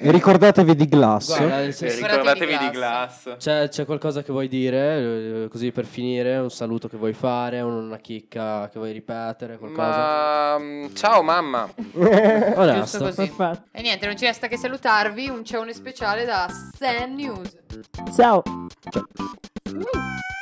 E 0.00 0.10
ricordatevi 0.10 0.74
di 0.76 0.86
Glass. 0.88 1.26
Guarda, 1.36 1.62
E 1.62 1.72
se- 1.72 1.94
ricordatevi 1.94 2.56
di 2.56 2.64
di 2.64 2.70
Glass. 2.70 3.36
C'è, 3.36 3.68
c'è 3.68 3.84
qualcosa 3.84 4.22
che 4.22 4.32
vuoi 4.32 4.48
dire? 4.48 4.98
eh, 5.44 5.48
Così 5.50 5.72
per 5.72 5.86
finire, 5.86 6.36
un 6.36 6.50
saluto 6.50 6.88
che 6.88 6.96
vuoi 6.96 7.12
fare, 7.14 7.60
una 7.60 7.96
chicca 7.98 8.68
che 8.68 8.78
vuoi 8.78 8.92
ripetere, 8.92 9.58
qualcosa? 9.58 9.88
Ma 9.98 10.58
mm, 10.58 10.86
ciao 10.94 11.22
mamma. 11.22 11.68
Giusto 11.74 12.98
così. 13.04 13.28
Perfetto. 13.28 13.62
E 13.72 13.82
niente, 13.82 14.06
non 14.06 14.16
ci 14.16 14.24
resta 14.24 14.46
che 14.46 14.56
salutarvi. 14.56 15.28
Un 15.28 15.44
ciaone 15.44 15.72
speciale 15.72 16.24
da 16.24 16.46
San 16.78 17.14
News. 17.14 17.56
Ciao! 18.14 18.42
Thank 19.62 20.39